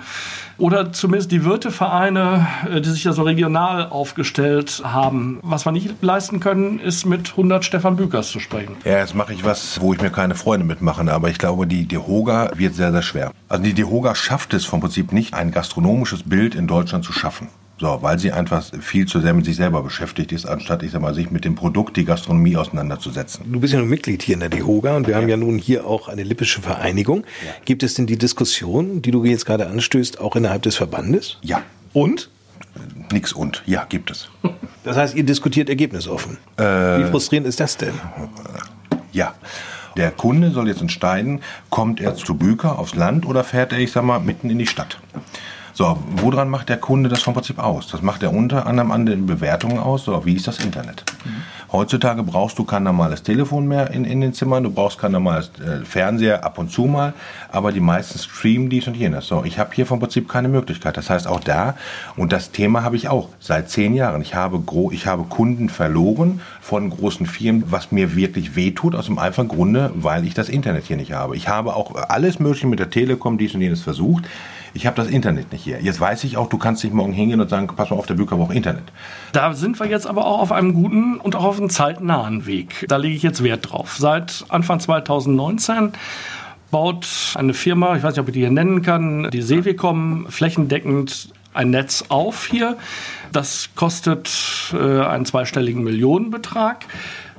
Oder 0.57 0.93
zumindest 0.93 1.33
die 1.33 1.45
Wirtevereine, 1.45 2.47
äh, 2.73 2.81
die 2.81 2.90
sich 2.90 3.04
ja 3.04 3.12
so 3.12 3.23
regional 3.23 3.88
aufgestellt 3.88 4.83
haben. 4.85 5.40
Was 5.43 5.66
wir 5.66 5.73
nicht 5.73 5.90
leisten 6.00 6.40
können, 6.40 6.78
ist 6.78 7.07
mit 7.07 7.31
100 7.31 7.64
Stefan 7.64 7.97
Bükers 7.97 8.31
zu 8.31 8.38
sprechen. 8.38 8.76
Ja, 8.85 8.99
jetzt 8.99 9.14
mache 9.14 9.33
ich 9.33 9.45
was, 9.45 9.81
wo 9.81 9.93
ich 9.93 10.00
mir 10.00 10.11
keine 10.11 10.35
Freunde 10.35 10.64
mitmache, 10.64 11.12
aber 11.12 11.28
ich 11.28 11.38
glaube, 11.38 11.66
die 11.66 11.87
DEHOGA 11.87 12.52
wird 12.54 12.75
sehr, 12.75 12.93
sehr 12.93 13.02
schwer. 13.02 13.33
Also 13.49 13.64
die 13.64 13.75
DEHOGA 13.75 14.14
schafft 14.14 14.54
es 14.54 14.64
vom 14.64 14.81
Prinzip 14.81 15.12
nicht, 15.12 15.35
ein 15.35 15.50
gastronomisches 15.50 16.23
Bild 16.23 16.54
in 16.54 16.66
Deutschland 16.66 17.04
zu 17.04 17.12
schaffen. 17.12 17.49
So, 17.85 17.99
weil 18.00 18.19
sie 18.19 18.33
einfach 18.33 18.64
viel 18.81 19.05
zu 19.05 19.21
sehr 19.21 19.35
mit 19.35 19.45
sich 19.45 19.57
selber 19.57 19.83
beschäftigt 19.83 20.33
ist, 20.33 20.47
anstatt, 20.47 20.83
ich 20.83 20.93
sag 20.93 21.03
mal, 21.03 21.12
sich 21.12 21.31
mit 21.31 21.45
dem 21.45 21.55
Produkt, 21.55 21.99
die 21.99 22.07
Gastronomie 22.07 22.57
auseinanderzusetzen. 22.57 23.53
Du 23.53 23.61
bist 23.61 23.75
ja 23.75 23.79
nun 23.79 23.91
Mitglied 23.91 24.23
hier 24.23 24.33
in 24.33 24.41
der 24.41 24.49
DEHOGA 24.49 24.97
und 24.97 25.07
wir 25.07 25.12
ja. 25.12 25.21
haben 25.21 25.29
ja 25.29 25.37
nun 25.37 25.59
hier 25.59 25.87
auch 25.87 26.09
eine 26.09 26.23
lippische 26.23 26.62
Vereinigung. 26.62 27.25
Ja. 27.45 27.53
Gibt 27.67 27.83
es 27.83 27.93
denn 27.93 28.07
die 28.07 28.17
Diskussion, 28.17 29.03
die 29.03 29.11
du 29.11 29.23
jetzt 29.26 29.45
gerade 29.45 29.67
anstößt, 29.67 30.19
auch 30.19 30.35
innerhalb 30.35 30.62
des 30.62 30.76
Verbandes? 30.76 31.37
Ja. 31.43 31.61
Und? 31.93 32.31
Nix 33.12 33.35
und. 33.35 33.62
Ja, 33.67 33.85
gibt 33.87 34.11
es. 34.11 34.31
Das 34.83 34.97
heißt, 34.97 35.14
ihr 35.14 35.25
diskutiert 35.25 35.69
ergebnisoffen. 35.69 36.38
Äh, 36.57 36.62
Wie 36.62 37.05
frustrierend 37.11 37.47
ist 37.49 37.61
das 37.61 37.76
denn? 37.76 37.95
Ja. 39.12 39.35
Der 39.99 40.11
Kunde 40.11 40.50
soll 40.50 40.69
jetzt 40.69 40.81
entscheiden, 40.81 41.41
kommt 41.71 42.00
er 42.00 42.14
zu 42.14 42.35
Büker 42.35 42.79
aufs 42.79 42.95
Land 42.95 43.26
oder 43.26 43.45
fährt 43.45 43.73
er, 43.73 43.79
ich 43.79 43.93
sag 43.93 44.05
mal, 44.05 44.21
mitten 44.21 44.49
in 44.49 44.59
die 44.59 44.67
Stadt. 44.67 44.99
So, 45.75 45.99
woran 46.16 46.49
macht 46.49 46.69
der 46.69 46.76
Kunde 46.76 47.09
das 47.09 47.23
vom 47.23 47.35
Prinzip 47.35 47.59
aus? 47.59 47.88
Das 47.88 48.00
macht 48.00 48.23
er 48.23 48.33
unter 48.33 48.66
anderem 48.66 48.93
an 48.93 49.07
den 49.07 49.26
Bewertungen 49.26 49.78
aus. 49.78 50.04
So, 50.04 50.25
wie 50.25 50.35
ist 50.35 50.47
das 50.47 50.61
Internet? 50.61 51.04
Mhm. 51.25 51.43
Heutzutage 51.75 52.23
brauchst 52.23 52.57
du 52.61 52.62
kein 52.62 52.85
normales 52.85 53.25
Telefon 53.25 53.66
mehr 53.66 53.90
in, 53.90 54.04
in 54.04 54.21
den 54.21 54.33
Zimmern, 54.33 54.62
du 54.62 54.71
brauchst 54.71 54.97
kein 54.97 55.11
normales 55.11 55.50
äh, 55.59 55.85
Fernseher 55.85 56.45
ab 56.45 56.57
und 56.59 56.71
zu 56.71 56.83
mal, 56.83 57.14
aber 57.50 57.73
die 57.73 57.81
meisten 57.81 58.16
streamen 58.16 58.71
dies 58.71 58.87
und 58.87 58.97
jenes. 58.97 59.26
So, 59.26 59.43
ich 59.45 59.59
habe 59.59 59.71
hier 59.75 59.85
vom 59.85 59.99
Prinzip 59.99 60.28
keine 60.28 60.47
Möglichkeit. 60.47 60.97
Das 60.97 61.11
heißt 61.11 61.26
auch 61.26 61.40
da, 61.40 61.75
und 62.16 62.33
das 62.33 62.52
Thema 62.52 62.85
habe 62.85 62.95
ich 62.95 63.09
auch 63.09 63.28
seit 63.40 63.71
zehn 63.71 63.93
Jahren. 63.93 64.23
Ich 64.23 64.37
habe, 64.37 64.61
gro 64.61 64.93
ich 64.93 65.09
habe 65.09 65.25
Kunden 65.25 65.69
verloren 65.69 66.40
von 66.61 66.90
großen 66.90 67.26
Firmen, 67.26 67.64
was 67.66 67.90
mir 67.90 68.14
wirklich 68.14 68.54
wehtut, 68.54 68.95
aus 68.95 69.07
dem 69.07 69.19
einfachen 69.19 69.49
Grunde, 69.49 69.90
weil 69.96 70.25
ich 70.25 70.35
das 70.35 70.49
Internet 70.49 70.85
hier 70.85 70.96
nicht 70.96 71.12
habe. 71.12 71.37
Ich 71.37 71.49
habe 71.49 71.75
auch 71.75 71.96
alles 72.09 72.38
Mögliche 72.38 72.68
mit 72.68 72.79
der 72.79 72.90
Telekom 72.90 73.37
dies 73.37 73.53
und 73.53 73.62
jenes 73.62 73.83
versucht. 73.83 74.27
Ich 74.77 74.87
habe 74.87 74.96
das 74.96 75.07
Internet 75.07 75.53
nicht 75.53 75.62
hier. 75.62 75.81
Jetzt 75.81 76.01
weiß 76.01 76.25
ich 76.25 76.37
auch, 76.37 76.49
du 76.49 76.59
kannst 76.59 76.83
nicht 76.83 76.92
morgen 76.92 77.12
hingehen 77.12 77.40
und 77.40 77.49
sagen, 77.49 77.68
pass 77.68 77.90
mal 77.90 77.96
auf, 77.96 78.07
der 78.07 78.14
Büker 78.14 78.37
braucht 78.37 78.53
Internet. 78.53 78.83
Da 79.33 79.55
sind 79.55 79.79
wir 79.79 79.87
jetzt 79.87 80.05
aber 80.05 80.27
auch 80.27 80.40
auf 80.40 80.51
einem 80.51 80.75
guten 80.75 81.20
und 81.20 81.37
auch 81.37 81.44
auf 81.44 81.59
einem 81.59 81.63
zeitnahen 81.70 82.46
Weg. 82.46 82.87
Da 82.88 82.96
lege 82.96 83.14
ich 83.14 83.22
jetzt 83.22 83.42
Wert 83.42 83.70
drauf. 83.70 83.96
Seit 83.98 84.44
Anfang 84.48 84.81
2019 84.81 85.92
baut 86.70 87.07
eine 87.37 87.55
Firma, 87.55 87.96
ich 87.96 88.03
weiß 88.03 88.14
nicht, 88.14 88.20
ob 88.20 88.29
ich 88.29 88.35
die 88.35 88.40
hier 88.40 88.50
nennen 88.50 88.83
kann, 88.83 89.31
die 89.31 89.42
Sevicom, 89.42 90.27
flächendeckend 90.29 91.29
ein 91.53 91.70
Netz 91.70 92.07
auf 92.09 92.46
hier. 92.46 92.77
Das 93.33 93.70
kostet 93.77 94.31
äh, 94.72 95.00
einen 95.03 95.24
zweistelligen 95.24 95.85
Millionenbetrag. 95.85 96.85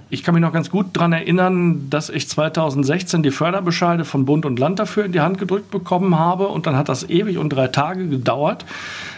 Ich 0.09 0.23
kann 0.23 0.35
mich 0.35 0.41
noch 0.41 0.53
ganz 0.53 0.69
gut 0.69 0.87
daran 0.93 1.13
erinnern, 1.13 1.89
dass 1.89 2.09
ich 2.09 2.29
2016 2.29 3.23
die 3.23 3.31
Förderbescheide 3.31 4.05
von 4.05 4.25
Bund 4.25 4.45
und 4.45 4.59
Land 4.59 4.77
dafür 4.77 5.03
in 5.03 5.11
die 5.11 5.19
Hand 5.19 5.39
gedrückt 5.39 5.71
bekommen 5.71 6.17
habe. 6.19 6.47
Und 6.47 6.67
dann 6.67 6.77
hat 6.77 6.89
das 6.89 7.09
ewig 7.09 7.39
und 7.39 7.49
drei 7.49 7.67
Tage 7.69 8.07
gedauert, 8.07 8.65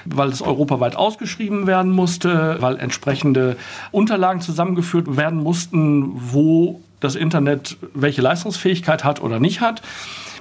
weil 0.05 0.29
es 0.29 0.41
europaweit 0.41 0.95
ausgeschrieben 0.95 1.67
werden 1.67 1.91
musste, 1.91 2.57
weil 2.61 2.77
entsprechende 2.77 3.57
Unterlagen 3.91 4.39
zusammengeführt 4.39 5.17
werden 5.17 5.43
mussten, 5.43 6.13
wo 6.15 6.81
das 7.01 7.15
Internet 7.15 7.77
welche 7.93 8.21
Leistungsfähigkeit 8.21 9.03
hat 9.03 9.21
oder 9.21 9.41
nicht 9.41 9.59
hat, 9.59 9.81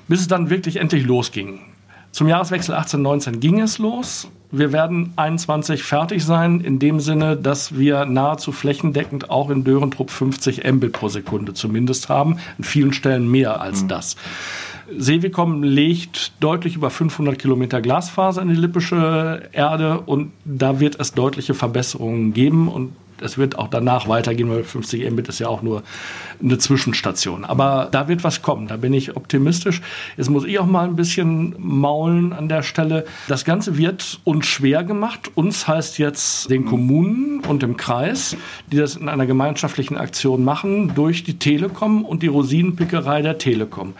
bis 0.07 0.21
es 0.21 0.29
dann 0.29 0.49
wirklich 0.49 0.77
endlich 0.77 1.05
losging. 1.05 1.61
Zum 2.17 2.29
Jahreswechsel 2.29 2.75
18-19 2.75 3.41
ging 3.41 3.61
es 3.61 3.77
los. 3.77 4.31
Wir 4.51 4.73
werden 4.73 5.13
21 5.17 5.83
fertig 5.83 6.25
sein, 6.25 6.63
in 6.63 6.79
dem 6.79 6.99
Sinne, 6.99 7.37
dass 7.37 7.77
wir 7.77 8.07
nahezu 8.07 8.53
flächendeckend 8.53 9.29
auch 9.29 9.51
in 9.51 9.65
Dörentrupp 9.65 10.11
50 10.11 10.65
Mbit 10.65 10.93
pro 10.93 11.09
Sekunde 11.09 11.53
zumindest 11.53 12.09
haben. 12.09 12.39
An 12.57 12.65
vielen 12.65 12.95
Stellen 12.95 13.31
mehr 13.31 13.61
als 13.61 13.83
mhm. 13.83 13.89
das. 13.89 14.17
Sevicom 14.97 15.63
legt 15.63 16.33
deutlich 16.41 16.77
über 16.77 16.89
500 16.89 17.39
Kilometer 17.39 17.83
Glasfaser 17.83 18.41
in 18.41 18.49
die 18.49 18.55
lippische 18.55 19.51
Erde 19.53 20.01
und 20.01 20.33
da 20.47 20.81
wird 20.81 20.99
es 20.99 21.13
deutliche 21.13 21.53
Verbesserungen 21.53 22.33
geben 22.33 22.69
und 22.69 22.93
es 23.21 23.39
wird 23.39 23.59
auch 23.59 23.69
danach 23.69 24.09
weitergehen, 24.09 24.51
weil 24.51 24.65
50 24.65 25.11
Mbit 25.11 25.29
ist 25.29 25.39
ja 25.39 25.49
auch 25.49 25.63
nur 25.63 25.83
eine 26.43 26.59
Zwischenstation. 26.59 27.45
Aber 27.45 27.89
da 27.91 28.09
wird 28.09 28.25
was 28.25 28.43
kommen, 28.43 28.67
da 28.69 28.77
bin 28.77 28.93
ich 28.93 29.17
optimistisch. 29.17 29.81
Jetzt 30.17 30.31
muss 30.31 30.45
ich 30.45 30.59
auch 30.59 30.67
mal 30.67 30.85
ein 30.85 30.97
bisschen 30.97 31.55
maulen 31.59 32.33
an 32.33 32.49
der 32.49 32.63
Stelle. 32.63 33.07
Das 33.29 33.45
Ganze 33.45 33.79
wird 33.79 34.21
uns 34.25 34.47
schwer 34.47 34.85
gemacht. 34.85 35.31
Uns 35.35 35.67
heißt 35.67 35.99
jetzt 35.99 36.51
den 36.51 36.67
Kommunen 36.67 37.41
und 37.41 37.63
dem 37.63 37.77
Kreis, 37.77 38.37
die 38.71 38.77
das 38.77 38.97
in 38.97 39.09
einer 39.09 39.27
gemeinschaftlichen 39.27 39.97
Aktion 39.97 40.45
machen, 40.45 40.93
durch 40.95 41.25
die 41.25 41.39
Telekom 41.39 42.05
und 42.05 42.23
die 42.23 42.29
Rosinenpickerei 42.29 43.23
der 43.23 43.39
Telekom. 43.39 43.95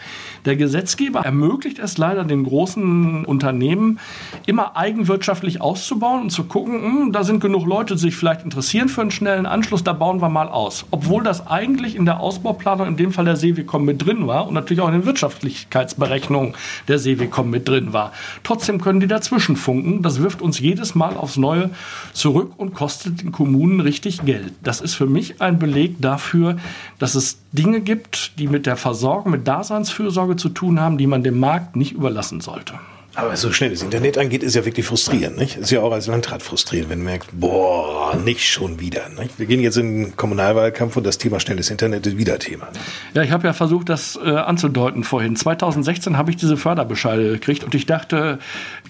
Der 0.45 0.55
Gesetzgeber 0.55 1.21
ermöglicht 1.21 1.79
es 1.79 1.97
leider 1.97 2.23
den 2.23 2.43
großen 2.43 3.25
Unternehmen, 3.25 3.99
immer 4.45 4.77
eigenwirtschaftlich 4.77 5.61
auszubauen 5.61 6.21
und 6.21 6.29
zu 6.29 6.45
gucken, 6.45 6.81
hm, 6.81 7.11
da 7.11 7.23
sind 7.23 7.41
genug 7.41 7.65
Leute, 7.65 7.95
die 7.95 8.01
sich 8.01 8.15
vielleicht 8.15 8.43
interessieren 8.43 8.89
für 8.89 9.06
einen 9.07 9.11
schnellen 9.11 9.45
Anschluss, 9.45 9.83
da 9.85 9.93
bauen 9.93 10.21
wir 10.21 10.27
mal 10.27 10.49
aus. 10.49 10.85
Obwohl 10.91 11.23
das 11.23 11.47
eigentlich 11.47 11.95
in 11.95 12.05
der 12.05 12.19
Ausbauplanung, 12.19 12.87
in 12.87 12.97
dem 12.97 13.13
Fall 13.13 13.23
der 13.23 13.37
Seewicom, 13.37 13.85
mit 13.85 14.05
drin 14.05 14.27
war 14.27 14.47
und 14.47 14.53
natürlich 14.53 14.81
auch 14.81 14.89
in 14.89 14.95
den 14.95 15.05
Wirtschaftlichkeitsberechnungen 15.05 16.55
der 16.89 16.99
Seewicom 16.99 17.49
mit 17.49 17.69
drin 17.69 17.93
war. 17.93 18.11
Trotzdem 18.43 18.81
können 18.81 18.99
die 18.99 19.07
dazwischen 19.07 19.55
funken. 19.55 20.01
Das 20.01 20.21
wirft 20.21 20.41
uns 20.41 20.59
jedes 20.59 20.93
Mal 20.93 21.15
aufs 21.15 21.37
Neue 21.37 21.69
zurück 22.11 22.51
und 22.57 22.73
kostet 22.73 23.21
den 23.21 23.31
Kommunen 23.31 23.79
richtig 23.79 24.25
Geld. 24.25 24.53
Das 24.61 24.81
ist 24.81 24.95
für 24.95 25.07
mich 25.07 25.41
ein 25.41 25.57
Beleg 25.57 26.01
dafür, 26.01 26.57
dass 26.99 27.15
es 27.15 27.39
Dinge 27.53 27.79
gibt, 27.79 28.37
die 28.39 28.47
mit 28.47 28.65
der 28.65 28.75
Versorgung, 28.75 29.31
mit 29.31 29.47
Daseinsfürsorge 29.47 30.35
zu 30.35 30.49
tun 30.49 30.81
haben, 30.81 30.97
die 30.97 31.07
man 31.07 31.23
dem 31.23 31.39
Markt 31.39 31.77
nicht 31.77 31.93
überlassen 31.93 32.41
sollte. 32.41 32.73
Aber 33.17 33.35
so 33.35 33.51
schnell 33.51 33.71
das 33.71 33.81
Internet 33.81 34.19
angeht, 34.19 34.43
ist 34.43 34.55
ja 34.55 34.63
wirklich 34.63 34.85
frustrierend. 34.85 35.39
Nicht? 35.39 35.57
Ist 35.57 35.71
ja 35.71 35.81
auch 35.81 35.91
als 35.91 36.05
Landrat 36.05 36.43
frustrierend, 36.43 36.91
wenn 36.91 36.99
du 36.99 37.05
merkst, 37.05 37.29
boah, 37.33 38.15
nicht 38.15 38.47
schon 38.47 38.79
wieder. 38.79 39.09
Nicht? 39.09 39.39
Wir 39.39 39.47
gehen 39.47 39.59
jetzt 39.59 39.75
in 39.75 40.03
den 40.03 40.15
Kommunalwahlkampf 40.15 40.97
und 40.97 41.03
das 41.03 41.17
Thema 41.17 41.39
schnelles 41.39 41.71
Internet 41.71 42.05
ist 42.05 42.15
wieder 42.15 42.37
Thema. 42.37 42.67
Ja, 43.15 43.23
ich 43.23 43.31
habe 43.31 43.47
ja 43.47 43.53
versucht, 43.53 43.89
das 43.89 44.19
äh, 44.23 44.29
anzudeuten 44.29 45.03
vorhin. 45.03 45.35
2016 45.35 46.15
habe 46.15 46.29
ich 46.29 46.37
diese 46.37 46.57
Förderbescheide 46.57 47.31
gekriegt 47.31 47.63
und 47.63 47.73
ich 47.73 47.87
dachte, 47.87 48.37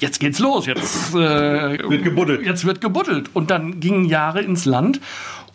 jetzt 0.01 0.19
geht's 0.19 0.39
los, 0.39 0.65
jetzt 0.65 1.15
äh, 1.15 1.79
wird 1.89 2.03
gebuddelt. 2.03 2.45
Jetzt 2.45 2.65
wird 2.65 2.81
gebuddelt. 2.81 3.29
Und 3.31 3.49
dann 3.49 3.79
gingen 3.79 4.03
Jahre 4.03 4.41
ins 4.41 4.65
Land 4.65 4.99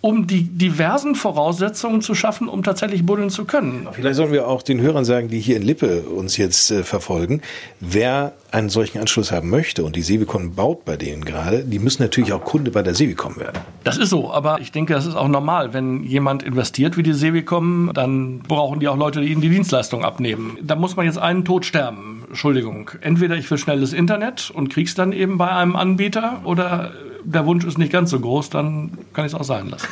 um 0.03 0.27
die 0.27 0.43
diversen 0.43 1.15
Voraussetzungen 1.15 2.03
zu 2.03 2.17
schaffen, 2.17 2.49
um 2.49 2.65
tatsächlich 2.65 3.07
buddeln 3.07 3.31
zu 3.31 3.45
können. 3.45 3.87
Vielleicht 3.93 4.17
sollen 4.17 4.33
wir 4.33 4.49
auch 4.49 4.63
den 4.63 4.81
Hörern 4.81 5.05
sagen, 5.05 5.29
die 5.29 5.39
hier 5.39 5.57
in 5.57 5.63
Lippe 5.63 6.03
uns 6.03 6.37
jetzt 6.37 6.73
äh, 6.73 6.83
verfolgen, 6.83 7.41
wer 7.79 8.33
einen 8.51 8.69
solchen 8.69 8.99
Anschluss 8.99 9.31
haben 9.31 9.49
möchte 9.49 9.85
und 9.85 9.95
die 9.95 10.03
Seewicom 10.03 10.57
baut 10.57 10.85
bei 10.85 10.97
denen 10.97 11.25
gerade, 11.25 11.65
die 11.65 11.79
müssen 11.79 12.03
natürlich 12.03 12.33
auch 12.33 12.43
Kunde 12.43 12.73
bei 12.73 12.83
der 12.83 12.97
Seewicom 12.97 13.37
werden. 13.37 13.61
Das 13.85 13.97
ist 13.97 14.11
so, 14.11 14.33
aber 14.33 14.61
ich 14.61 14.73
denke, 14.73 14.93
das 14.93 15.07
ist 15.07 15.15
auch 15.15 15.29
normal. 15.29 15.73
Wenn 15.73 16.03
jemand 16.03 16.43
investiert 16.43 16.97
wie 16.97 17.05
die 17.05 17.15
Seewicom, 17.15 17.93
dann 17.95 18.41
brauchen 18.41 18.81
die 18.81 18.89
auch 18.89 18.97
Leute, 18.97 19.21
die 19.21 19.29
ihnen 19.29 19.41
die 19.41 19.51
Dienstleistung 19.51 20.05
abnehmen. 20.05 20.59
Da 20.63 20.75
muss 20.75 20.97
man 20.97 21.07
jetzt 21.07 21.19
einen 21.19 21.45
Tod 21.45 21.65
sterben. 21.65 22.25
Entschuldigung. 22.27 22.91
Entweder 23.03 23.37
ich 23.37 23.49
will 23.51 23.59
schnelles 23.59 23.93
Internet 23.93 24.51
und 24.51 24.69
krieg's 24.69 24.97
dann 24.97 25.13
eben 25.13 25.39
bei 25.39 25.49
einem 25.49 25.77
Anbieter 25.77 26.41
oder 26.45 26.91
der 27.25 27.47
Wunsch 27.47 27.65
ist 27.65 27.79
nicht 27.79 27.93
ganz 27.93 28.11
so 28.11 28.21
groß, 28.21 28.51
dann 28.51 28.99
kann 29.13 29.25
ich 29.27 29.33
es 29.33 29.39
auch 29.39 29.45
sein 29.45 29.69
lassen. 29.69 29.87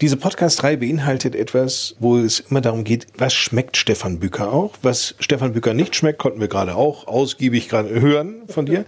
Diese 0.00 0.16
Podcast-Reihe 0.16 0.78
beinhaltet 0.78 1.34
etwas, 1.34 1.96
wo 1.98 2.18
es 2.18 2.40
immer 2.40 2.60
darum 2.60 2.84
geht, 2.84 3.06
was 3.16 3.32
schmeckt 3.32 3.76
Stefan 3.76 4.18
Büker 4.18 4.52
auch? 4.52 4.74
Was 4.82 5.14
Stefan 5.18 5.52
Büker 5.52 5.74
nicht 5.74 5.96
schmeckt, 5.96 6.18
konnten 6.18 6.40
wir 6.40 6.48
gerade 6.48 6.74
auch 6.74 7.06
ausgiebig 7.06 7.68
gerade 7.68 8.00
hören 8.00 8.42
von 8.48 8.66
dir. 8.66 8.84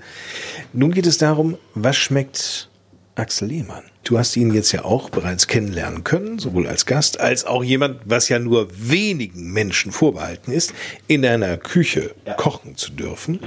Nun 0.72 0.92
geht 0.92 1.06
es 1.06 1.18
darum, 1.18 1.56
was 1.74 1.96
schmeckt 1.96 2.68
Axel 3.14 3.48
Lehmann? 3.48 3.84
Du 4.04 4.18
hast 4.18 4.36
ihn 4.36 4.54
jetzt 4.54 4.70
ja 4.70 4.84
auch 4.84 5.10
bereits 5.10 5.48
kennenlernen 5.48 6.04
können, 6.04 6.38
sowohl 6.38 6.68
als 6.68 6.86
Gast 6.86 7.18
als 7.18 7.44
auch 7.44 7.64
jemand, 7.64 8.00
was 8.04 8.28
ja 8.28 8.38
nur 8.38 8.68
wenigen 8.72 9.52
Menschen 9.52 9.90
vorbehalten 9.90 10.52
ist, 10.52 10.72
in 11.08 11.22
deiner 11.22 11.56
Küche 11.56 12.14
ja. 12.24 12.34
kochen 12.34 12.76
zu 12.76 12.92
dürfen. 12.92 13.40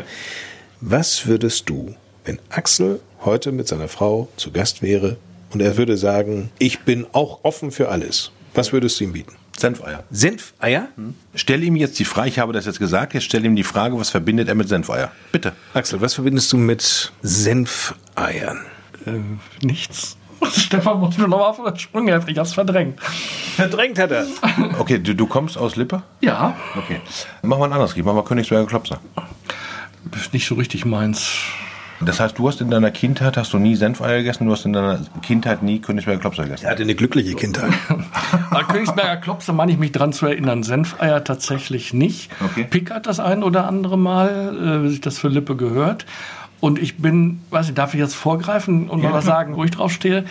Was 0.81 1.27
würdest 1.27 1.69
du, 1.69 1.95
wenn 2.25 2.39
Axel 2.49 2.99
heute 3.25 3.51
mit 3.51 3.67
seiner 3.67 3.87
Frau 3.87 4.27
zu 4.37 4.51
Gast 4.51 4.81
wäre 4.81 5.17
und 5.51 5.61
er 5.61 5.77
würde 5.77 5.97
sagen, 5.97 6.51
ich 6.59 6.81
bin 6.81 7.05
auch 7.11 7.39
offen 7.43 7.71
für 7.71 7.89
alles, 7.89 8.31
was 8.53 8.73
würdest 8.73 8.99
du 8.99 9.05
ihm 9.05 9.13
bieten? 9.13 9.35
Senfeier. 9.57 10.03
Senfeier? 10.09 10.87
Hm. 10.95 11.15
Stell 11.35 11.63
ihm 11.63 11.75
jetzt 11.75 11.99
die 11.99 12.05
Frage, 12.05 12.29
ich 12.29 12.39
habe 12.39 12.53
das 12.53 12.65
jetzt 12.65 12.79
gesagt, 12.79 13.13
jetzt 13.13 13.25
stell 13.25 13.43
ihm 13.45 13.55
die 13.55 13.63
Frage, 13.63 13.99
was 13.99 14.09
verbindet 14.09 14.47
er 14.47 14.55
mit 14.55 14.69
Senfeier? 14.69 15.11
Bitte. 15.31 15.53
Axel, 15.73 15.99
was 15.99 16.13
verbindest 16.13 16.51
du 16.53 16.57
mit 16.57 17.11
Senfeiern? 17.21 18.59
Äh, 19.05 19.65
nichts. 19.65 20.17
Stefan 20.55 20.99
muss 20.99 21.17
mir 21.17 21.27
nochmal 21.27 21.49
auf 21.49 21.61
den 21.61 21.77
Sprung 21.77 22.07
helfen, 22.07 22.29
ich 22.29 22.37
hab's 22.37 22.53
verdrängt. 22.53 22.99
Verdrängt 23.55 23.99
hat 23.99 24.11
er. 24.11 24.25
Okay, 24.77 24.99
du, 24.99 25.13
du 25.13 25.27
kommst 25.27 25.57
aus 25.57 25.75
Lippe? 25.75 26.03
Ja. 26.21 26.55
Okay. 26.77 27.01
Mach 27.41 27.57
mal 27.57 27.65
ein 27.65 27.73
anderes 27.73 27.91
Gericht, 27.91 28.05
mach 28.05 28.13
mal 28.13 28.23
Königsberger 28.23 28.65
Klopser. 28.65 29.01
Nicht 30.31 30.47
so 30.47 30.55
richtig 30.55 30.85
meins. 30.85 31.29
Das 32.01 32.19
heißt, 32.19 32.37
du 32.37 32.47
hast 32.47 32.61
in 32.61 32.69
deiner 32.69 32.91
Kindheit 32.91 33.35
hast 33.35 33.51
du 33.51 33.57
nie 33.57 33.75
Senfeier 33.75 34.19
gegessen, 34.19 34.45
du 34.45 34.51
hast 34.51 34.65
in 34.65 34.73
deiner 34.73 34.99
Kindheit 35.21 35.63
nie 35.63 35.79
Königsberger 35.79 36.21
Klopser 36.21 36.43
gegessen. 36.43 36.65
Er 36.65 36.71
hatte 36.71 36.83
eine 36.83 36.95
glückliche 36.95 37.35
Kindheit. 37.35 37.71
Bei 38.51 38.63
Königsberger 38.63 39.17
Klopser 39.17 39.53
meine 39.53 39.71
ich 39.71 39.77
mich 39.77 39.91
dran 39.91 40.13
zu 40.13 40.25
erinnern. 40.25 40.63
Senfeier 40.63 41.23
tatsächlich 41.23 41.93
nicht. 41.93 42.31
Okay. 42.43 42.65
Pickert 42.69 43.05
das 43.05 43.19
ein 43.19 43.43
oder 43.43 43.67
andere 43.67 43.97
Mal, 43.97 44.57
äh, 44.57 44.83
wie 44.83 44.89
sich 44.89 45.01
das 45.01 45.17
für 45.17 45.27
Lippe 45.27 45.55
gehört. 45.55 46.05
Und 46.59 46.79
ich 46.79 46.97
bin, 46.97 47.41
weiß 47.51 47.69
ich, 47.69 47.73
darf 47.73 47.93
ich 47.93 47.99
jetzt 47.99 48.15
vorgreifen 48.15 48.89
und 48.89 49.01
ja, 49.01 49.09
mal 49.09 49.15
was 49.15 49.25
sagen, 49.25 49.55
wo 49.55 49.63
ich 49.63 49.71
drauf 49.71 49.91
stehe? 49.91 50.25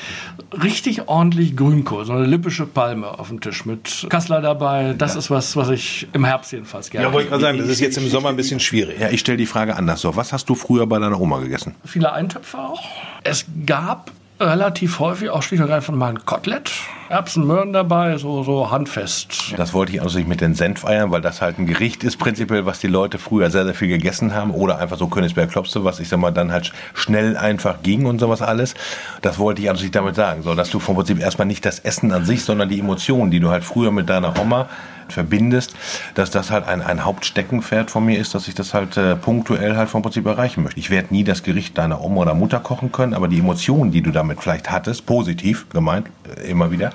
Richtig 0.53 1.09
ordentlich 1.09 1.57
Grünkohl, 1.57 2.05
so 2.05 2.13
eine 2.13 2.27
lippische 2.27 2.67
Palme 2.67 3.19
auf 3.19 3.29
dem 3.29 3.41
Tisch 3.41 3.65
mit 3.65 4.07
Kassler 4.11 4.41
dabei. 4.41 4.95
Das 4.97 5.15
ja. 5.15 5.21
ist 5.21 5.31
was, 5.31 5.57
was 5.57 5.71
ich 5.71 6.07
im 6.13 6.25
Herbst 6.25 6.53
jedenfalls 6.53 6.91
gerne. 6.91 7.07
Ja, 7.07 7.13
wollte 7.13 7.25
ich 7.25 7.31
gerade 7.31 7.43
sagen, 7.43 7.59
das 7.59 7.69
ist 7.69 7.81
jetzt 7.81 7.97
im 7.97 8.09
Sommer 8.09 8.29
ein 8.29 8.37
bisschen 8.37 8.61
schwierig. 8.61 9.01
Ja, 9.01 9.09
ich 9.09 9.21
stelle 9.21 9.39
die 9.39 9.47
Frage 9.47 9.77
anders. 9.77 10.03
So, 10.03 10.17
was 10.17 10.33
hast 10.33 10.49
du 10.49 10.55
früher 10.55 10.87
bei 10.87 10.99
deiner 10.99 11.19
Oma 11.21 11.39
gegessen? 11.39 11.75
Viele 11.85 12.13
Eintöpfe 12.13 12.59
auch. 12.59 12.83
Es 13.25 13.47
gab 13.65 14.13
relativ 14.41 15.01
häufig 15.01 15.31
auch 15.31 15.43
schlicht 15.43 15.63
und 15.63 15.71
einfach 15.71 15.95
mal 15.95 16.11
ein 16.11 16.25
Kotelett. 16.25 16.71
Erbsen, 17.09 17.47
Möhren 17.47 17.73
dabei, 17.73 18.19
so, 18.19 18.43
so 18.43 18.71
handfest. 18.71 19.55
Das 19.57 19.73
wollte 19.73 19.93
ich 19.93 20.03
also 20.03 20.19
nicht 20.19 20.29
mit 20.29 20.43
den 20.43 20.55
Senfeiern, 20.55 21.11
weil 21.11 21.23
das 21.23 21.41
halt 21.41 21.59
ein 21.59 21.67
Gericht 21.67 22.05
ist, 22.05 22.19
prinzipiell, 22.19 22.67
was 22.67 22.81
die 22.81 22.87
Leute 22.87 23.19
früher 23.19 23.51
sehr, 23.51 23.65
sehr 23.65 23.73
viel 23.73 23.89
gegessen 23.89 24.35
haben. 24.35 24.51
Oder 24.51 24.79
einfach 24.79 24.99
so 24.99 25.07
Königsberg 25.07 25.51
Klopse, 25.51 25.85
was 25.85 26.01
ich 26.01 26.09
sag 26.09 26.19
mal 26.19 26.33
dann 26.33 26.53
halt 26.53 26.73
schnell 26.93 27.37
einfach 27.37 27.83
ging 27.83 28.05
und 28.05 28.19
sowas 28.19 28.43
alles. 28.43 28.75
Das 29.23 29.39
wollte 29.39 29.63
ich 29.63 29.71
also 29.71 29.83
nicht 29.83 29.95
damit 29.95 30.17
sagen. 30.17 30.43
So, 30.43 30.55
dass 30.55 30.69
du 30.69 30.81
vom 30.81 30.97
Prinzip 30.97 31.19
erstmal 31.19 31.47
nicht 31.47 31.65
das 31.65 31.79
Essen 31.79 32.13
an 32.13 32.27
sich, 32.27 32.45
sondern 32.45 32.69
die 32.69 32.79
Emotionen, 32.79 33.31
die 33.31 33.41
du 33.41 33.49
halt 33.49 33.65
früher 33.65 33.91
mit 33.91 34.11
deiner 34.11 34.39
Oma 34.39 34.69
verbindest, 35.13 35.75
dass 36.15 36.31
das 36.31 36.51
halt 36.51 36.67
ein, 36.67 36.83
ein 36.83 37.05
Hauptsteckenpferd 37.05 37.91
von 37.91 38.05
mir 38.05 38.19
ist, 38.19 38.35
dass 38.35 38.49
ich 38.49 38.55
das 38.55 38.75
halt 38.75 38.97
äh, 38.97 39.17
punktuell 39.17 39.77
halt 39.77 39.89
vom 39.89 40.03
Prinzip 40.03 40.27
erreichen 40.27 40.63
möchte. 40.63 40.81
Ich 40.81 40.91
werde 40.91 41.09
nie 41.13 41.25
das 41.25 41.43
Gericht 41.43 41.77
deiner 41.79 42.03
Oma 42.03 42.23
oder 42.23 42.35
Mutter 42.35 42.61
kochen 42.61 42.93
können, 42.93 43.15
aber 43.15 43.29
die 43.29 43.39
Emotionen, 43.39 43.91
die 43.91 44.03
du 44.03 44.11
damit 44.11 44.41
vielleicht 44.41 44.71
hattest, 44.71 45.07
positiv 45.07 45.69
gemeint, 45.71 46.09
äh, 46.37 46.51
immer 46.51 46.71
wieder, 46.71 46.93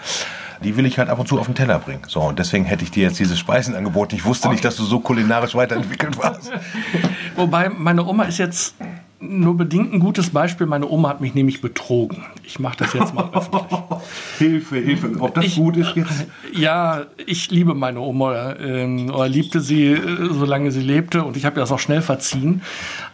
die 0.64 0.78
will 0.78 0.86
ich 0.86 0.98
halt 0.98 1.10
ab 1.10 1.20
und 1.20 1.28
zu 1.28 1.40
auf 1.40 1.46
den 1.46 1.56
Teller 1.56 1.80
bringen. 1.80 2.02
So, 2.08 2.22
und 2.22 2.40
deswegen 2.40 2.66
hätte 2.66 2.84
ich 2.84 2.92
dir 2.92 3.04
jetzt 3.04 3.20
diese 3.20 3.36
Speisen 3.36 3.76
angeboten. 3.76 4.16
Ich 4.16 4.26
wusste 4.26 4.48
okay. 4.48 4.56
nicht, 4.56 4.66
dass 4.66 4.76
du 4.76 4.84
so 4.84 5.00
kulinarisch 5.00 5.56
weiterentwickelt 5.56 6.18
warst. 6.18 6.52
Wobei, 7.36 7.70
meine 7.70 8.06
Oma 8.06 8.24
ist 8.24 8.38
jetzt 8.38 8.76
nur 9.24 9.58
bedingt 9.58 9.94
ein 9.94 10.00
gutes 10.00 10.30
Beispiel. 10.30 10.68
Meine 10.68 10.88
Oma 10.88 11.10
hat 11.10 11.22
mich 11.22 11.34
nämlich 11.34 11.62
betrogen. 11.62 12.24
Ich 12.44 12.60
mache 12.60 12.78
das 12.78 12.94
jetzt 12.94 13.14
mal 13.14 13.30
öffentlich. 13.34 13.80
Hilfe, 14.38 14.76
Hilfe. 14.78 15.12
Ob 15.20 15.34
das 15.34 15.46
ich, 15.46 15.56
gut 15.56 15.78
ist 15.78 15.96
jetzt? 15.96 16.26
Ja, 16.54 17.06
ich 17.26 17.50
liebe 17.50 17.74
meine 17.74 18.00
Oma 18.00 18.54
äh, 18.54 19.10
oder 19.10 19.28
liebte 19.28 19.62
sie, 19.62 19.92
äh, 19.92 20.30
solange 20.32 20.72
sie 20.72 20.82
lebte. 20.82 21.24
Und 21.24 21.38
ich 21.38 21.46
habe 21.46 21.60
das 21.60 21.72
auch 21.72 21.80
schnell 21.80 22.02
verziehen. 22.02 22.62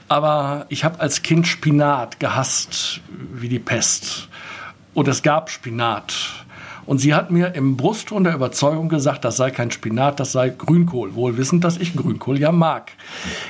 Aber 0.08 0.65
ich 0.69 0.84
habe 0.84 1.00
als 1.00 1.22
Kind 1.22 1.48
Spinat 1.48 2.19
gehasst 2.19 3.02
wie 3.34 3.50
die 3.50 3.60
Pest. 3.60 4.28
Und 4.93 5.08
es 5.08 5.22
gab 5.22 5.50
Spinat. 5.50 6.45
Und 6.89 6.97
sie 6.97 7.13
hat 7.13 7.30
mir 7.30 7.54
im 7.54 7.78
Brustton 7.78 8.23
der 8.23 8.34
Überzeugung 8.34 8.89
gesagt, 8.89 9.23
das 9.23 9.38
sei 9.38 9.52
kein 9.52 9.69
Spinat, 9.69 10.19
das 10.19 10.32
sei 10.32 10.49
Grünkohl. 10.49 11.13
Wohl 11.13 11.38
wissend, 11.38 11.63
dass 11.63 11.78
ich 11.78 11.95
Grünkohl 11.95 12.39
ja 12.39 12.52
mag. 12.52 12.93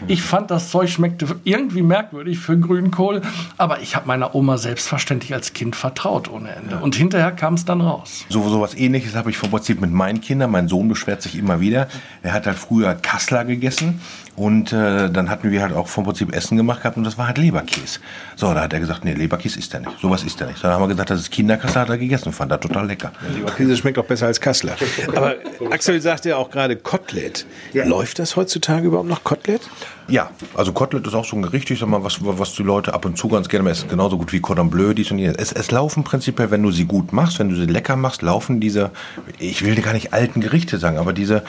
Ich 0.09 0.21
fand, 0.21 0.51
das 0.51 0.71
Zeug 0.71 0.89
schmeckte 0.89 1.25
irgendwie 1.45 1.81
merkwürdig 1.81 2.37
für 2.37 2.59
Grünkohl, 2.59 3.21
aber 3.55 3.79
ich 3.79 3.95
habe 3.95 4.07
meiner 4.07 4.35
Oma 4.35 4.57
selbstverständlich 4.57 5.33
als 5.33 5.53
Kind 5.53 5.77
vertraut 5.77 6.29
ohne 6.29 6.53
Ende. 6.53 6.71
Ja. 6.71 6.79
Und 6.81 6.95
hinterher 6.95 7.31
kam 7.31 7.53
es 7.53 7.63
dann 7.63 7.79
raus. 7.79 8.25
So, 8.27 8.45
so 8.49 8.59
was 8.59 8.75
ähnliches 8.75 9.15
habe 9.15 9.29
ich 9.29 9.37
Prinzip 9.39 9.79
mit 9.79 9.93
meinen 9.93 10.19
Kindern. 10.19 10.51
Mein 10.51 10.67
Sohn 10.67 10.89
beschwert 10.89 11.21
sich 11.21 11.37
immer 11.37 11.61
wieder. 11.61 11.87
Er 12.21 12.33
hat 12.33 12.45
halt 12.45 12.57
früher 12.57 12.93
Kassler 12.93 13.45
gegessen 13.45 14.01
und 14.39 14.71
äh, 14.71 15.09
dann 15.09 15.29
hatten 15.29 15.51
wir 15.51 15.61
halt 15.61 15.73
auch 15.73 15.89
vom 15.89 16.05
Prinzip 16.05 16.33
Essen 16.33 16.55
gemacht 16.55 16.81
gehabt 16.81 16.95
und 16.95 17.03
das 17.03 17.17
war 17.17 17.27
halt 17.27 17.37
Leberkäse. 17.37 17.99
So, 18.37 18.53
da 18.53 18.61
hat 18.61 18.71
er 18.73 18.79
gesagt, 18.79 19.03
nee, 19.03 19.13
Leberkäse 19.13 19.59
isst 19.59 19.73
er 19.73 19.81
nicht. 19.81 19.99
Sowas 19.99 20.23
isst 20.23 20.39
er 20.39 20.47
nicht. 20.47 20.63
Dann 20.63 20.71
haben 20.71 20.81
wir 20.81 20.87
gesagt, 20.87 21.09
das 21.09 21.19
ist 21.19 21.31
Kinderkassler, 21.31 21.81
hat 21.81 21.89
er 21.89 21.97
gegessen 21.97 22.29
und 22.29 22.33
fand 22.33 22.49
er 22.49 22.59
total 22.59 22.87
lecker. 22.87 23.11
Ja, 23.21 23.35
Leberkäse 23.35 23.75
schmeckt 23.75 23.97
auch 23.97 24.05
besser 24.05 24.27
als 24.27 24.39
Kassler. 24.39 24.77
Aber 25.13 25.35
Axel 25.71 25.99
sagte 25.99 26.29
ja 26.29 26.37
auch 26.37 26.49
gerade 26.49 26.77
Kotelett. 26.77 27.45
Ja. 27.73 27.85
Läuft 27.85 28.19
das 28.19 28.37
heutzutage 28.37 28.87
überhaupt 28.87 29.09
noch 29.09 29.25
Kotelett? 29.25 29.61
Ja, 30.07 30.29
also 30.55 30.71
Kotelett 30.71 31.05
ist 31.05 31.15
auch 31.15 31.25
so 31.25 31.35
ein 31.35 31.41
Gericht, 31.41 31.69
ich 31.69 31.79
sag 31.79 31.89
mal, 31.89 32.05
was, 32.05 32.19
was 32.21 32.53
die 32.53 32.63
Leute 32.63 32.93
ab 32.93 33.03
und 33.03 33.17
zu 33.17 33.27
ganz 33.27 33.49
gerne 33.49 33.69
essen. 33.69 33.89
Genauso 33.89 34.17
gut 34.17 34.31
wie 34.31 34.39
Cordon 34.39 34.69
Bleu, 34.69 34.93
dies 34.93 35.11
und 35.11 35.19
jenes. 35.19 35.35
Es, 35.35 35.51
es 35.51 35.69
laufen 35.69 36.05
prinzipiell, 36.05 36.49
wenn 36.49 36.63
du 36.63 36.71
sie 36.71 36.85
gut 36.85 37.11
machst, 37.11 37.39
wenn 37.39 37.49
du 37.49 37.57
sie 37.57 37.65
lecker 37.65 37.97
machst, 37.97 38.21
laufen 38.21 38.61
diese, 38.61 38.91
ich 39.37 39.65
will 39.65 39.75
gar 39.81 39.91
nicht 39.91 40.13
alten 40.13 40.39
Gerichte 40.39 40.77
sagen, 40.77 40.97
aber 40.97 41.11
diese, 41.11 41.43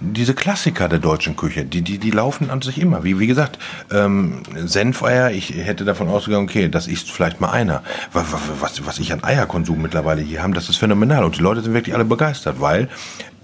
diese 0.00 0.34
Klassiker 0.34 0.88
der 0.88 0.98
deutschen 0.98 1.36
Küche, 1.36 1.64
die, 1.64 1.82
die, 1.82 1.98
die 1.98 2.10
laufen 2.10 2.50
an 2.50 2.62
sich 2.62 2.80
immer. 2.80 3.04
Wie, 3.04 3.18
wie 3.18 3.26
gesagt, 3.26 3.58
ähm, 3.92 4.42
Senfeier, 4.56 5.30
ich 5.30 5.50
hätte 5.50 5.84
davon 5.84 6.08
ausgegangen, 6.08 6.48
okay, 6.48 6.68
das 6.68 6.86
ist 6.86 7.10
vielleicht 7.10 7.40
mal 7.40 7.50
einer. 7.50 7.82
Was, 8.12 8.26
was, 8.60 8.86
was 8.86 8.98
ich 8.98 9.12
an 9.12 9.22
Eierkonsum 9.22 9.80
mittlerweile 9.80 10.22
hier 10.22 10.42
habe, 10.42 10.54
das 10.54 10.68
ist 10.68 10.76
phänomenal. 10.76 11.24
Und 11.24 11.36
die 11.36 11.42
Leute 11.42 11.60
sind 11.60 11.74
wirklich 11.74 11.94
alle 11.94 12.04
begeistert, 12.04 12.60
weil, 12.60 12.88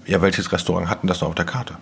ja, 0.05 0.21
welches 0.21 0.51
Restaurant 0.51 0.89
hatten 0.89 1.07
das 1.07 1.21
noch 1.21 1.29
auf 1.29 1.35
der 1.35 1.45
Karte? 1.45 1.75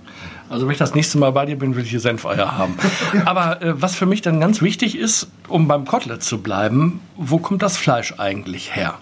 Also 0.50 0.68
wenn 0.68 0.74
ich 0.74 0.78
das 0.78 0.94
nächste 0.94 1.18
Mal 1.18 1.32
bei 1.32 1.46
dir 1.46 1.58
bin, 1.58 1.76
will 1.76 1.84
ich 1.84 1.90
hier 1.90 2.00
Senfeier 2.00 2.58
haben. 2.58 2.78
Aber 3.26 3.62
äh, 3.62 3.82
was 3.82 3.96
für 3.96 4.06
mich 4.06 4.22
dann 4.22 4.40
ganz 4.40 4.62
wichtig 4.62 4.98
ist, 4.98 5.28
um 5.48 5.68
beim 5.68 5.86
Kotelett 5.86 6.22
zu 6.22 6.40
bleiben, 6.40 7.00
wo 7.16 7.40
kommt 7.40 7.62
das 7.64 7.78
Fleisch 7.78 8.14
eigentlich 8.18 8.76
her? 8.76 8.96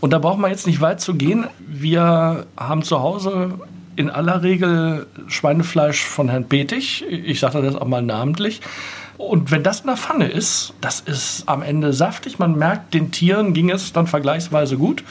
Und 0.00 0.12
da 0.12 0.18
braucht 0.18 0.38
man 0.38 0.50
jetzt 0.50 0.66
nicht 0.66 0.80
weit 0.80 1.00
zu 1.00 1.14
gehen. 1.14 1.46
Wir 1.58 2.46
haben 2.56 2.82
zu 2.82 3.00
Hause 3.00 3.58
in 3.96 4.10
aller 4.10 4.42
Regel 4.42 5.06
Schweinefleisch 5.26 6.04
von 6.04 6.28
Herrn 6.28 6.44
Betig. 6.44 7.04
Ich 7.08 7.40
sage 7.40 7.62
das 7.62 7.74
auch 7.74 7.86
mal 7.86 8.02
namentlich. 8.02 8.60
Und 9.18 9.50
wenn 9.50 9.62
das 9.62 9.80
in 9.80 9.86
der 9.86 9.96
Pfanne 9.96 10.28
ist, 10.28 10.74
das 10.80 11.00
ist 11.00 11.44
am 11.46 11.62
Ende 11.62 11.92
saftig. 11.92 12.38
Man 12.38 12.56
merkt, 12.56 12.92
den 12.94 13.10
Tieren 13.10 13.54
ging 13.54 13.70
es 13.70 13.92
dann 13.92 14.06
vergleichsweise 14.06 14.76
gut. 14.76 15.02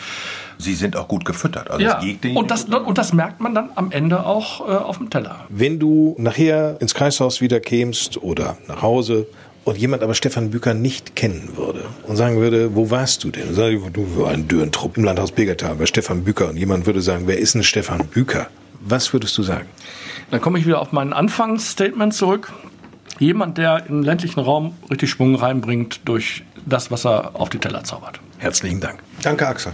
Sie 0.58 0.74
sind 0.74 0.96
auch 0.96 1.08
gut 1.08 1.26
gefüttert. 1.26 1.70
Also 1.70 1.84
ja. 1.84 2.02
und, 2.36 2.50
das, 2.52 2.66
und 2.66 2.98
das 2.98 3.14
merkt 3.14 3.42
man 3.42 3.54
dann 3.56 3.72
am 3.76 3.92
Ende 3.92 4.26
auch 4.26 4.62
äh, 4.62 4.72
auf 4.72 5.00
dem 5.00 5.10
Teller. 5.10 5.46
Wenn 5.50 5.80
du 5.80 6.16
nachher 6.18 6.78
ins 6.80 6.94
Kreishaus 6.94 7.42
wieder 7.42 7.60
kämst 7.60 8.22
oder 8.22 8.58
nach 8.68 8.82
Hause 8.82 9.28
und 9.66 9.78
jemand 9.78 10.04
aber 10.04 10.14
Stefan 10.14 10.52
Büker 10.52 10.74
nicht 10.74 11.16
kennen 11.16 11.50
würde 11.58 11.84
und 12.08 12.16
sagen 12.16 12.38
würde, 12.38 12.76
wo 12.76 12.90
warst 12.90 13.24
du 13.24 13.32
denn? 13.32 13.50
Und 13.50 13.56
sag 13.56 13.72
ich, 13.72 13.82
du 13.92 14.06
war 14.18 14.32
ein 14.32 14.48
Dürrentrupp 14.48 14.96
im 14.98 15.04
Landhaus 15.04 15.32
Begertal 15.32 15.76
bei 15.76 15.88
Stefan 15.88 16.24
Büker 16.24 16.50
und 16.50 16.58
jemand 16.58 16.86
würde 16.86 17.02
sagen, 17.02 17.24
wer 17.26 17.38
ist 17.38 17.56
denn 17.56 17.64
Stefan 17.64 18.06
Büker? 18.08 18.48
Was 18.88 19.12
würdest 19.14 19.36
du 19.38 19.44
sagen? 19.44 19.68
Dann 20.30 20.42
komme 20.42 20.60
ich 20.60 20.66
wieder 20.68 20.80
auf 20.80 20.92
mein 20.92 21.12
Anfangsstatement 21.12 22.14
zurück. 22.14 22.54
Jemand, 23.18 23.58
der 23.58 23.88
im 23.88 24.04
ländlichen 24.04 24.40
Raum 24.40 24.76
richtig 24.92 25.10
Schwung 25.10 25.36
reinbringt 25.36 26.02
durch 26.06 26.44
das, 26.66 26.92
was 26.92 27.06
er 27.06 27.32
auf 27.34 27.50
die 27.50 27.58
Teller 27.58 27.84
zaubert. 27.84 28.20
Herzlichen 28.38 28.80
Dank. 28.80 29.00
Danke, 29.24 29.48
Axel. 29.48 29.72